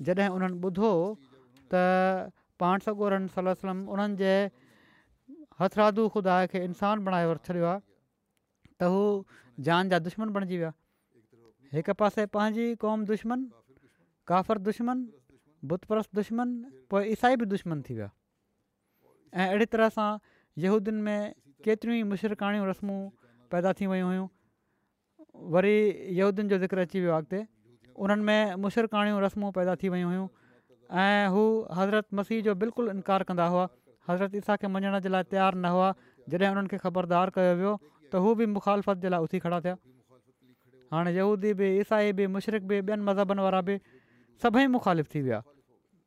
[0.06, 0.90] जॾहिं उन्हनि ॿुधो
[1.74, 2.30] त
[2.62, 7.80] पाण सगोरन सलम उन्हनि जे खुदा खे इंसानु बणाए वठियो आहे
[8.78, 9.02] त हू
[9.68, 10.70] जान जा दुश्मन बणिजी विया
[11.74, 13.46] हिकु पासे पंहिंजी क़ौम दुश्मन
[14.30, 15.06] काफ़र दुश्मन
[15.74, 16.48] बुत दुश्मन
[16.90, 18.10] पोइ ईसाई बि दुश्मन थी विया
[19.34, 20.10] ऐं अहिड़ी तरह सां
[20.64, 21.20] यूदियुनि में
[21.64, 22.98] केतिरियूं ई मुशरकाणियूं रस्मूं
[23.54, 24.26] पैदा थी वियूं हुयूं
[25.54, 25.74] वरी
[26.18, 27.40] यहूदियुनि जो ज़िक्र अची वियो आहे अॻिते
[28.06, 30.26] उन्हनि में मुशिरकाणियूं रस्मूं पैदा थी वियूं हुयूं
[31.04, 31.42] ऐं हू
[31.78, 33.66] हज़रत मसीह जो बिल्कुलु इनकार कंदा हुआ
[34.08, 35.88] हज़रत ईसा खे मञण जे लाइ तयारु न हुआ
[36.34, 37.72] जॾहिं हुननि खे ख़बरदार कयो वियो
[38.12, 39.76] त हू बि मुखालफ़त जे लाइ उथी खड़ा थिया
[40.94, 43.76] हाणे यहूदी बि ईसाई बि मुशरिक़ी ॿियनि मज़हबनि वारा बि
[44.44, 45.40] सभई मुखालिफ़ थी विया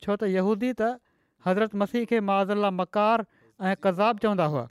[0.05, 0.93] छो त यहूदी त
[1.49, 3.25] हज़रत मसीह खे माज़ला मकार
[3.67, 4.65] ऐं कज़ाब चवंदा हुआ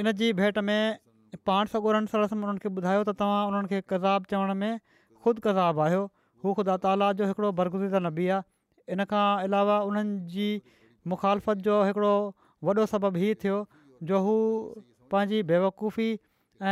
[0.00, 0.98] इन जी भेट में
[1.46, 4.70] पाण सॻो सरसम उन्हनि खे ॿुधायो त तव्हां उन्हनि खे कज़ाबु चवण में
[5.24, 6.04] ख़ुदि कज़ाब आहियो
[6.44, 10.46] हू ख़ुदा तालो बरगुज़ीदा नबी आहे इन खां अलावा उन्हनि जी
[11.14, 12.14] मुखालफ़त जो हिकिड़ो
[12.68, 13.58] वॾो सबबु ई थियो
[14.12, 14.36] जो हू
[15.14, 16.08] पंहिंजी बेवकूफ़ी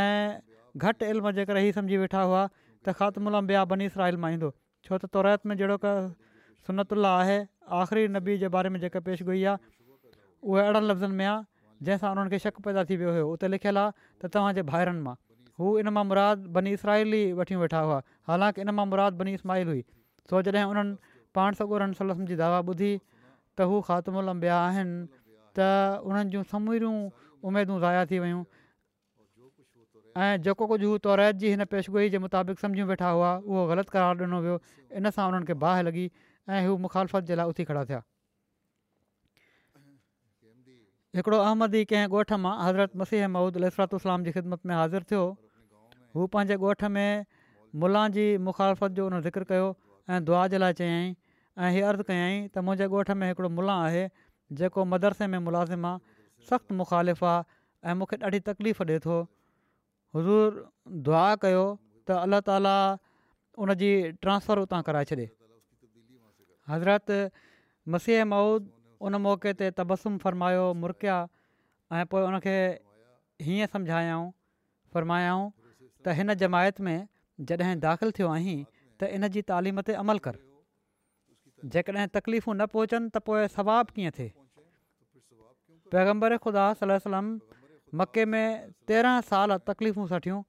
[0.01, 4.51] ऐं घटि इल्म जे करे ई सम्झी वेठा हुआ त ख़ात्मलाम ॿिया बनीसरा इल्माईंदो
[4.87, 5.93] छो त तौरत में जहिड़ो का
[6.69, 7.37] सनतुल आहे
[7.83, 11.49] आख़िरी नबी जे बारे में जेका पेशगई आहे उहा अहिड़नि लफ़्ज़नि में आहे
[11.87, 13.91] जंहिंसां उन्हनि खे शक पैदा थी वियो हुयो उते लिखियलु आहे
[14.23, 15.13] त तव्हांजे भाड़नि मां
[15.61, 17.97] हू इन मां मुराद बनी इसरालील ई वठी वेठा हुआ
[18.31, 19.81] हालांकि इन मां मुराद बनी इस्माहील हुई
[20.33, 24.99] सो जॾहिं उन्हनि पाण सगोरन सल जी दावा ॿुधी त हू ख़ात्मो लम्बिया आहिनि
[25.59, 25.71] त
[26.11, 26.97] उन्हनि जूं समूरियूं
[27.49, 28.43] उमेदूं ज़ाया थी वियूं
[30.25, 33.97] ऐं जेको कुझु हू तौर जी हिन पेशगोइ जे मुताबिक़ सम्झूं वेठा हुआ उहो ग़लति
[33.97, 34.59] करार ॾिनो वियो
[35.01, 36.07] इन सां उन्हनि खे बाहि लॻी
[36.55, 38.01] ऐं हू मुखालफ़त जे लाइ उथी खड़ा थिया
[41.15, 45.09] हिकिड़ो अहमदी ई कंहिं ॻोठ मां हज़रत मसीह माउद अल इसरतुसलाम जी ख़िदमत में हाज़िर
[45.09, 45.23] थियो
[46.19, 47.25] हू पंहिंजे ॻोठ में
[47.83, 49.65] मुला जी मुखालफ़त जो उन ज़िक्र कयो
[50.11, 53.75] ऐं दुआ जे लाइ चयाई ऐं हीअ अर्ज़ु कयई त मुंहिंजे ॻोठ में हिकिड़ो मुला
[53.89, 54.05] आहे
[54.61, 57.45] जेको मदरसे में मुलाज़िम आहे सख़्तु मुख़ालिफ़ आहे
[57.91, 59.21] ऐं मूंखे ॾाढी तकलीफ़ ॾिए थो
[60.15, 60.65] हज़ूर
[61.09, 61.63] दुआ कयो
[62.07, 62.75] त अल्ला ताला
[63.65, 63.75] उन
[64.23, 65.27] ट्रांसफर उतां कराए छॾे
[66.71, 67.17] हज़रत
[67.95, 68.71] मसीह माउद
[69.07, 71.15] उन मौके ते तबसुम फ़रमायो मुरकिया
[71.99, 72.55] ऐं पोइ उनखे
[73.45, 74.25] हीअं सम्झायऊं
[74.93, 75.45] फ़रमायाऊं
[76.05, 76.97] त हिन जमायत में
[77.51, 78.57] जॾहिं दाख़िलु थियो आहीं
[79.01, 80.37] त इन जी तालीम ते अमल कर
[81.75, 84.33] जेकॾहिं तकलीफ़ूं न पहुचनि त पोइ सवाबु कीअं थिए
[85.95, 87.23] पैगम्बर ख़ुदा
[88.01, 88.45] मके में
[88.91, 90.39] तेरहं साल तकलीफ़ूं वठियूं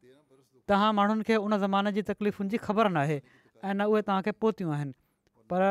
[0.71, 4.95] तव्हां माण्हुनि खे उन ज़माने जी तकलीफ़ुनि जी ख़बर नाहे ऐं न उहे तव्हांखे
[5.53, 5.65] पर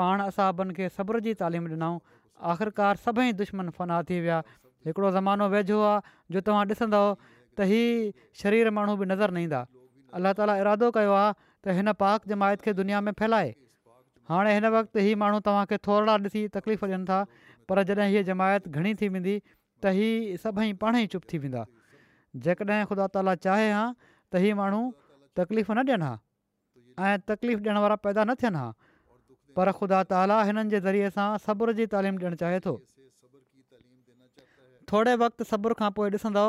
[0.00, 1.96] पाण असां खे सब्रु जी तालीम ॾिनऊं
[2.40, 4.42] आख़िरकार सभई दुश्मन फना थी विया
[4.86, 6.00] हिकिड़ो ज़मानो वेझो आहे
[6.34, 7.16] जो तव्हां ॾिसंदव
[7.58, 8.12] त हीअ
[8.42, 9.60] शरीर माण्हू बि नज़र न ईंदा
[10.18, 11.32] अल्ला ताला इरादो कयो आहे
[11.64, 11.92] त हिन
[12.34, 13.54] जमायत खे दुनिया में फैलाए
[14.28, 17.24] हाणे हिन वक़्तु हीअ माण्हू तव्हांखे थोरा ॾिसी तकलीफ़ ॾियनि था
[17.68, 19.38] पर जॾहिं हीअ जमायत घणी थी वेंदी
[19.82, 21.64] त हीअ सभई पाणेई चुप थी वेंदा
[22.46, 23.82] जेकॾहिं ख़ुदा ताली चाहे हा
[24.32, 24.80] त हीअ माण्हू
[25.40, 26.16] तकलीफ़ न ॾियनि हा
[27.10, 28.68] ऐं तकलीफ़ ॾियण वारा पैदा न थियनि हा
[29.56, 32.60] पर ख़ुदा ताला हिननि जे ज़रिए सां सबुर जी तइलीम ॾियणु चाहे
[34.92, 36.44] थोरे वक़्तु सबुर खां पोइ ॾिसंदो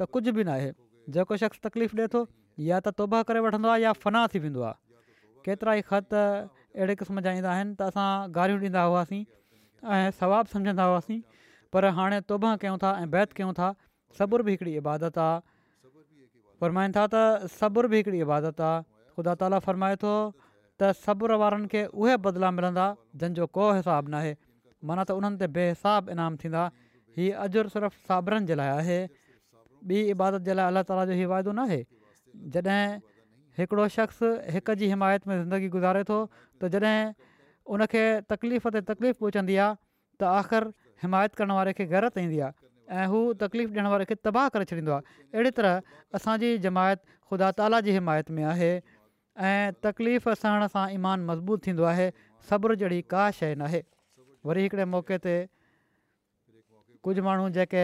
[0.00, 0.70] त कुझु बि न आहे
[1.16, 2.22] जेको शख़्स तकलीफ़ ॾिए थो
[2.68, 4.78] या त तुबह करे वठंदो या फना थी वेंदो आहे
[5.48, 9.22] केतिरा ई ख़त अहिड़े क़िस्म जा ईंदा आहिनि त असां गारियूं ॾींदा हुआसीं
[9.96, 11.20] ऐं सवाबु सम्झंदा हुआसीं
[11.76, 13.68] पर हाणे तुबह कयूं था ऐं बैत कयूं था
[14.18, 15.44] सब्र बि हिकिड़ी इबादत आहे
[16.64, 20.12] फ़रमाइनि था त सबुर बि हिकिड़ी इबादत आहे ख़ुदा ताला फ़रमाए थो
[20.80, 22.86] त सब्र वारनि खे उहे बदिला मिलंदा
[23.22, 24.32] जंहिंजो को हिसाबु न आहे
[24.88, 26.62] माना त उन्हनि ते बेहसाबु इनाम थींदा
[27.16, 28.98] हीअ अजुरु सिर्फ़ु साबुरनि जे लाइ आहे
[29.88, 31.60] ॿी इबादत जे लाइ अलाह ताला जो हीअ वाइदो न
[32.56, 32.82] जॾहिं
[33.60, 34.20] हिकिड़ो शख़्स
[34.56, 36.20] हिक जी हिमायत में ज़िंदगी गुज़ारे थो
[36.60, 37.00] त जॾहिं
[37.76, 38.04] उनखे
[38.34, 39.76] तकलीफ़ ते तकलीफ़ पहुचंदी आहे
[40.20, 40.70] त आख़िर
[41.04, 42.64] हिमायत करण वारे खे ग़रत ईंदी आहे
[43.00, 45.80] ऐं हू तकलीफ़ ॾियणु वारे खे तबाहु करे छॾींदो आहे अहिड़ी तरह
[46.20, 46.98] असांजी जमायत
[47.30, 48.70] ख़ुदा ताला जी हिमायत में आहे
[49.38, 52.10] ऐं तकलीफ़ सहण सां ईमान मज़बूत थींदो आहे
[52.50, 53.82] सब्र जहिड़ी का शइ नाहे
[54.50, 55.34] वरी हिकिड़े मौके ते
[57.08, 57.82] कुझु माण्हू जेके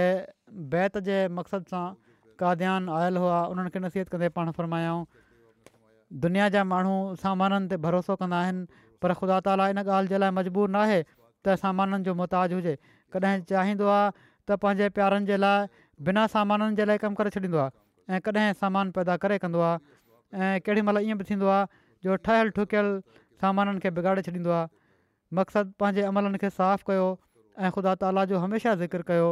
[0.74, 1.84] बैत जे मक़सद सां
[2.44, 5.04] काध्यानु आयल हुआ उन्हनि खे नसीहत कंदे पाण फ़र्मायाऊं
[6.24, 6.96] दुनिया जा माण्हू
[7.26, 8.64] सामाननि ते भरोसो कंदा आहिनि
[9.02, 10.98] पर ख़ुदा ताला इन ॻाल्हि जे लाइ मजबूर न आहे
[11.44, 12.76] त सामाननि जो मुहताज हुजे
[13.12, 14.10] कॾहिं चाहींदो आहे
[14.48, 15.66] त पंहिंजे प्यारनि जे लाइ
[16.08, 19.62] बिना सामाननि जे लाइ कमु करे छॾींदो आहे ऐं कॾहिं सामान पैदा करे कंदो
[20.34, 21.48] ऐं केॾीमहिल ईअं बि थींदो
[22.04, 22.92] जो ठहियलु ठुकियलु
[23.40, 24.66] सामाननि खे बिगाड़े छॾींदो आहे
[25.36, 27.06] मक़सदु पंहिंजे अमलनि खे साफ़ु कयो
[27.60, 29.28] ऐं ख़ुदा ताला जो हमेशह ज़िक्र कयो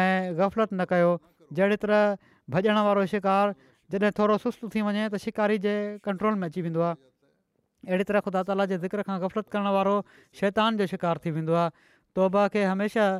[0.00, 1.12] ऐं ग़फ़लत न कयो
[1.52, 2.16] जहिड़ी तरह
[2.56, 3.54] भॼण वारो शिकार
[3.92, 5.74] जॾहिं थोरो सुस्तु थी वञे त शिकारी जे
[6.04, 9.96] कंट्रोल में अची वेंदो आहे तरह ख़ुदा ताला जे ज़िक्र खां ग़फ़लत करण वारो
[10.40, 11.70] शैतान जो शिकार थी वेंदो आहे
[12.16, 13.10] तौबा खे हमेशह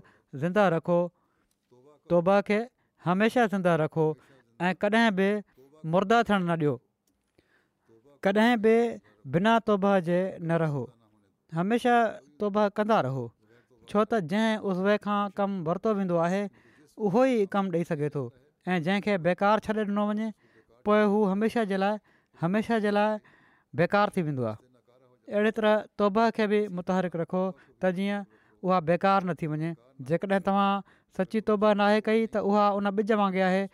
[0.42, 0.98] ज़िंदा रखो
[2.10, 2.60] तौबा खे
[3.08, 4.06] हमेशह ज़िंदा रखो
[4.68, 5.28] ऐं कॾहिं बि
[5.92, 6.72] मुर्दा थियणु न ॾियो
[8.26, 8.72] कॾहिं बि
[9.34, 10.82] बिना तौबे जे न रहो
[11.58, 11.96] हमेशह
[12.40, 13.22] तौबा कंदा रहो
[13.92, 16.40] छो त जंहिं उसव खां कमु वरितो वेंदो आहे
[17.10, 18.24] उहो ई कमु ॾेई सघे थो
[18.68, 20.28] ऐं जंहिंखे बेकार छॾे ॾिनो वञे
[20.88, 21.98] पोइ हू हमेशह जे लाइ
[22.44, 23.34] हमेशह जे लाइ
[23.82, 28.20] बेकारु थी वेंदो आहे अहिड़े तरह तौबे खे बि मुतरिक रखो त जीअं
[28.68, 29.72] उहा बेकार न थी वञे
[30.12, 30.68] जेकॾहिं तव्हां
[31.18, 33.64] सची तौब न कई त उहा उन ॿिज वांगुरु आहे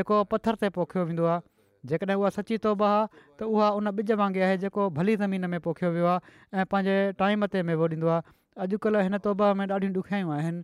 [0.00, 1.46] जेको पथर ते पोखियो वेंदो आहे
[1.90, 3.06] जेकॾहिं उहा सची तौबा आहे
[3.40, 6.18] त उहा उन ॿिज वांगुरु आहे जेको भली ज़मीन में पोखियो वियो आहे
[6.60, 8.22] ऐं पंहिंजे टाइम ते मेवो ॾींदो आहे
[8.66, 10.62] अॼुकल्ह हिन तौबा में ॾाढियूं ॾुखियायूं आहिनि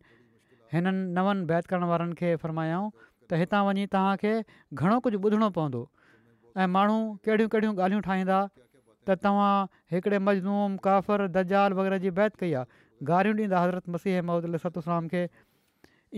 [0.72, 2.88] हिननि नवनि बैत करण वारनि खे फरमायाऊं
[3.30, 4.34] त हितां वञी तव्हांखे
[4.80, 5.82] घणो कुझु ॿुधणो पवंदो
[6.58, 8.38] ऐं माण्हू कहिड़ियूं कहिड़ियूं ॻाल्हियूं ठाहींदा
[9.08, 9.54] त तव्हां
[9.94, 12.82] हिकिड़े मज़नूम काफ़र दजाल वग़ैरह जी बैत कई आहे
[13.14, 15.24] गारियूं ॾींदा हज़रत मसीह महमद सतूसलाम खे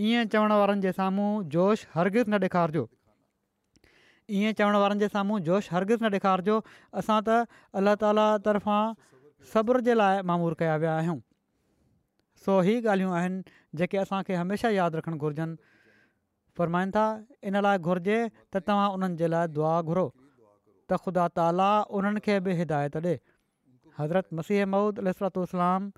[0.09, 2.89] ईअं चवण वारनि जे साम्हूं जोश हरगिज़ न ॾेखारिजो
[4.29, 6.55] ईअं चवण वारनि जे साम्हूं जोश हरगिज़ न ॾेखारिजो
[7.01, 7.35] असां त
[7.81, 8.93] अलाह ताला तरफ़ां
[9.53, 11.17] सब्र जे लाइ मामूर कया विया आहियूं
[12.45, 15.55] सो ही ॻाल्हियूं आहिनि जेके असांखे हमेशह यादि रखणु घुरिजनि
[16.57, 17.05] फ़रमाइनि था
[17.51, 18.17] इन लाइ घुरिजे
[18.53, 21.69] त तव्हां उन्हनि जे लाइ दुआ घुरो त ख़ुदा ताला
[22.01, 23.15] उन्हनि खे बि हिदायत ॾिए
[24.01, 25.89] हज़रत मसीह महुूद इसरतु इस्लाम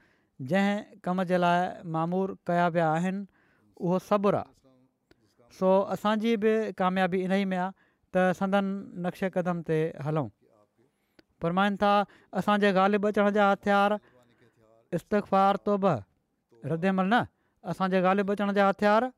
[0.53, 1.65] जंहिं कम जे लाइ
[1.97, 3.25] मामूरु कया विया आहिनि
[3.87, 4.47] उहो आहे
[5.57, 5.69] सो
[5.99, 6.51] असांजी बि
[6.81, 7.75] कामयाबी इन ई में आहे
[8.15, 8.65] त संदन
[9.05, 10.27] नक्शे क़दम ते हलूं
[11.43, 11.91] फरमाइनि था
[12.39, 13.97] असांजे ग़ालिब अचण जा हथियार
[14.95, 15.97] इस्तफ़ार फ़ार तोबह
[17.03, 17.23] न
[17.73, 19.09] असांजे ग़ालिब अचण जा हथियार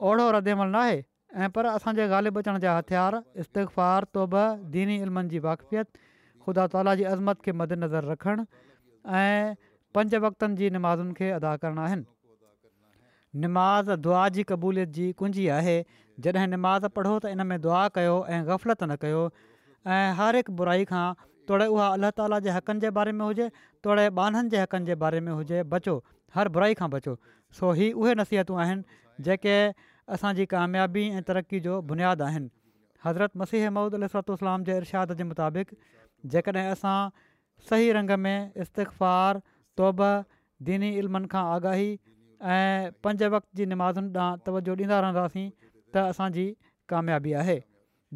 [0.00, 0.98] ओड़ो रदेमल महिल न आहे
[1.44, 4.46] ऐं पर असांजे ग़ालिब अचण जा हथियार इस्तफ़ार फ़ार तोबह
[4.76, 5.86] दीनी इल्मनि जी वाक़फ़ियत
[6.46, 8.44] ख़ुदा ताला जी अज़मत खे मदनज़र रखणु
[9.20, 9.52] ऐं
[9.94, 12.04] पंज वक़्तनि जी निमाज़ुनि खे अदा करणा आहिनि
[13.44, 15.76] निमाज़ दुआ जी क़बूलियत जी कुंजी आहे
[16.26, 19.22] जॾहिं निमाज़ पढ़ो त इन में दुआ कयो ऐं ग़फ़लत न कयो
[19.86, 21.04] ऐं हर हिकु बुराई खां
[21.50, 23.46] तोड़े उहा अलाह ताली जे हक़नि जे बारे में हुजे
[23.86, 25.96] तोड़े बाननि जे हक़नि जे बारे में हुजे बचो
[26.38, 27.16] हर बुराई खां बचो
[27.60, 29.54] सो ही उहे नसीहतूं आहिनि जेके
[30.18, 32.50] असांजी कामयाबी ऐं तरक़ी जो बुनियादु आहिनि
[33.06, 35.74] हज़रत मसीह ममूद अल जे इर्शाद जे मुताबिक़
[36.36, 36.98] जेकॾहिं असां
[37.70, 39.42] सही रंग में इस्तफ़ार
[39.80, 40.06] तौब
[40.68, 41.90] दीनी इल्मनि खां आगाही
[42.54, 45.48] ऐं पंज वक़्त जी निमाज़ुनि ॾांहुं तवजो ॾींदा रहंदासीं
[45.94, 46.52] त असांजी
[46.88, 47.58] काम्याबी आहे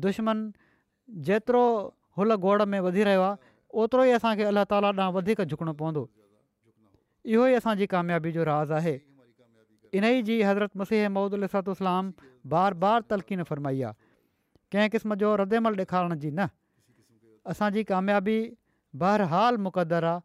[0.05, 0.49] दुश्मन
[1.25, 1.65] जेतिरो
[2.17, 3.53] हुल गोड़ में वधी रहियो आहे
[3.83, 6.07] ओतिरो ई असांखे अलाह ताला ॾांहुं वधीक झुकणो पवंदो
[7.33, 8.97] इहो ई असांजी कामयाबी जो राज़ आहे
[9.99, 12.11] इन ई जी हज़रत मसीह महूदुसातलाम
[12.55, 14.03] बार बार तलक़ीन फरमाई आहे
[14.73, 16.47] कंहिं क़िस्म जो रदेमल ॾेखारण जी न
[17.53, 18.39] असांजी कामयाबी
[19.03, 20.21] बहरहालु मुक़दरु आहे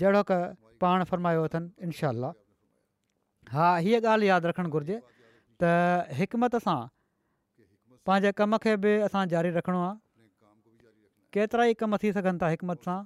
[0.00, 0.32] जहिड़ो क
[0.80, 2.32] पाण फ़र्मायो अथनि इनशा अलाह
[3.56, 4.98] हा हीअ ॻाल्हि यादि रखणु घुरिजे
[5.62, 6.80] त हिकमत सां
[8.08, 9.94] पंहिंजे कम खे बि असां जारी रखिणो आहे
[11.36, 12.96] केतिरा ई कम थी सघनि था हिकमत सां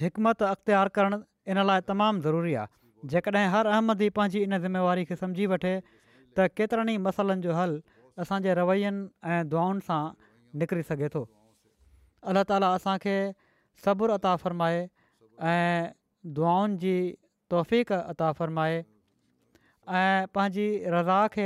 [0.00, 1.18] हिकमत अख़्तियार करणु
[1.52, 5.72] इन लाइ तमामु ज़रूरी आहे जेकॾहिं हर अहमदी ई पंहिंजी इन ज़िम्मेवारी खे सम्झी वठे
[6.38, 7.78] त केतिरनि ई मसालनि जो हलु
[8.24, 9.00] असांजे रवयनि
[9.34, 10.00] ऐं दुआउनि सां
[10.62, 11.22] निकिरी सघे थो
[12.30, 13.16] अल्ला ताला असांखे
[13.86, 14.84] सब्रु अता फ़रमाए
[15.54, 15.90] ऐं
[16.38, 16.94] दुआउनि जी
[17.50, 18.78] तोफ़ीक अता फ़रमाए
[19.88, 21.44] ऐं पंहिंजी रज़ा खे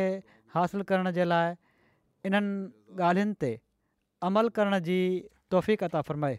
[0.54, 1.54] हासिलु करण जे लाइ
[2.26, 3.50] इन्हनि ॻाल्हियुनि ते
[4.28, 4.98] अमल करण जी
[5.50, 6.38] तोहफ़ी अता फ़रमाए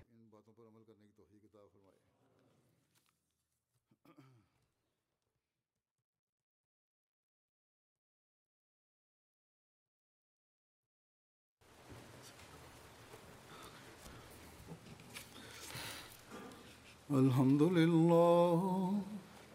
[17.21, 19.12] الحمد لله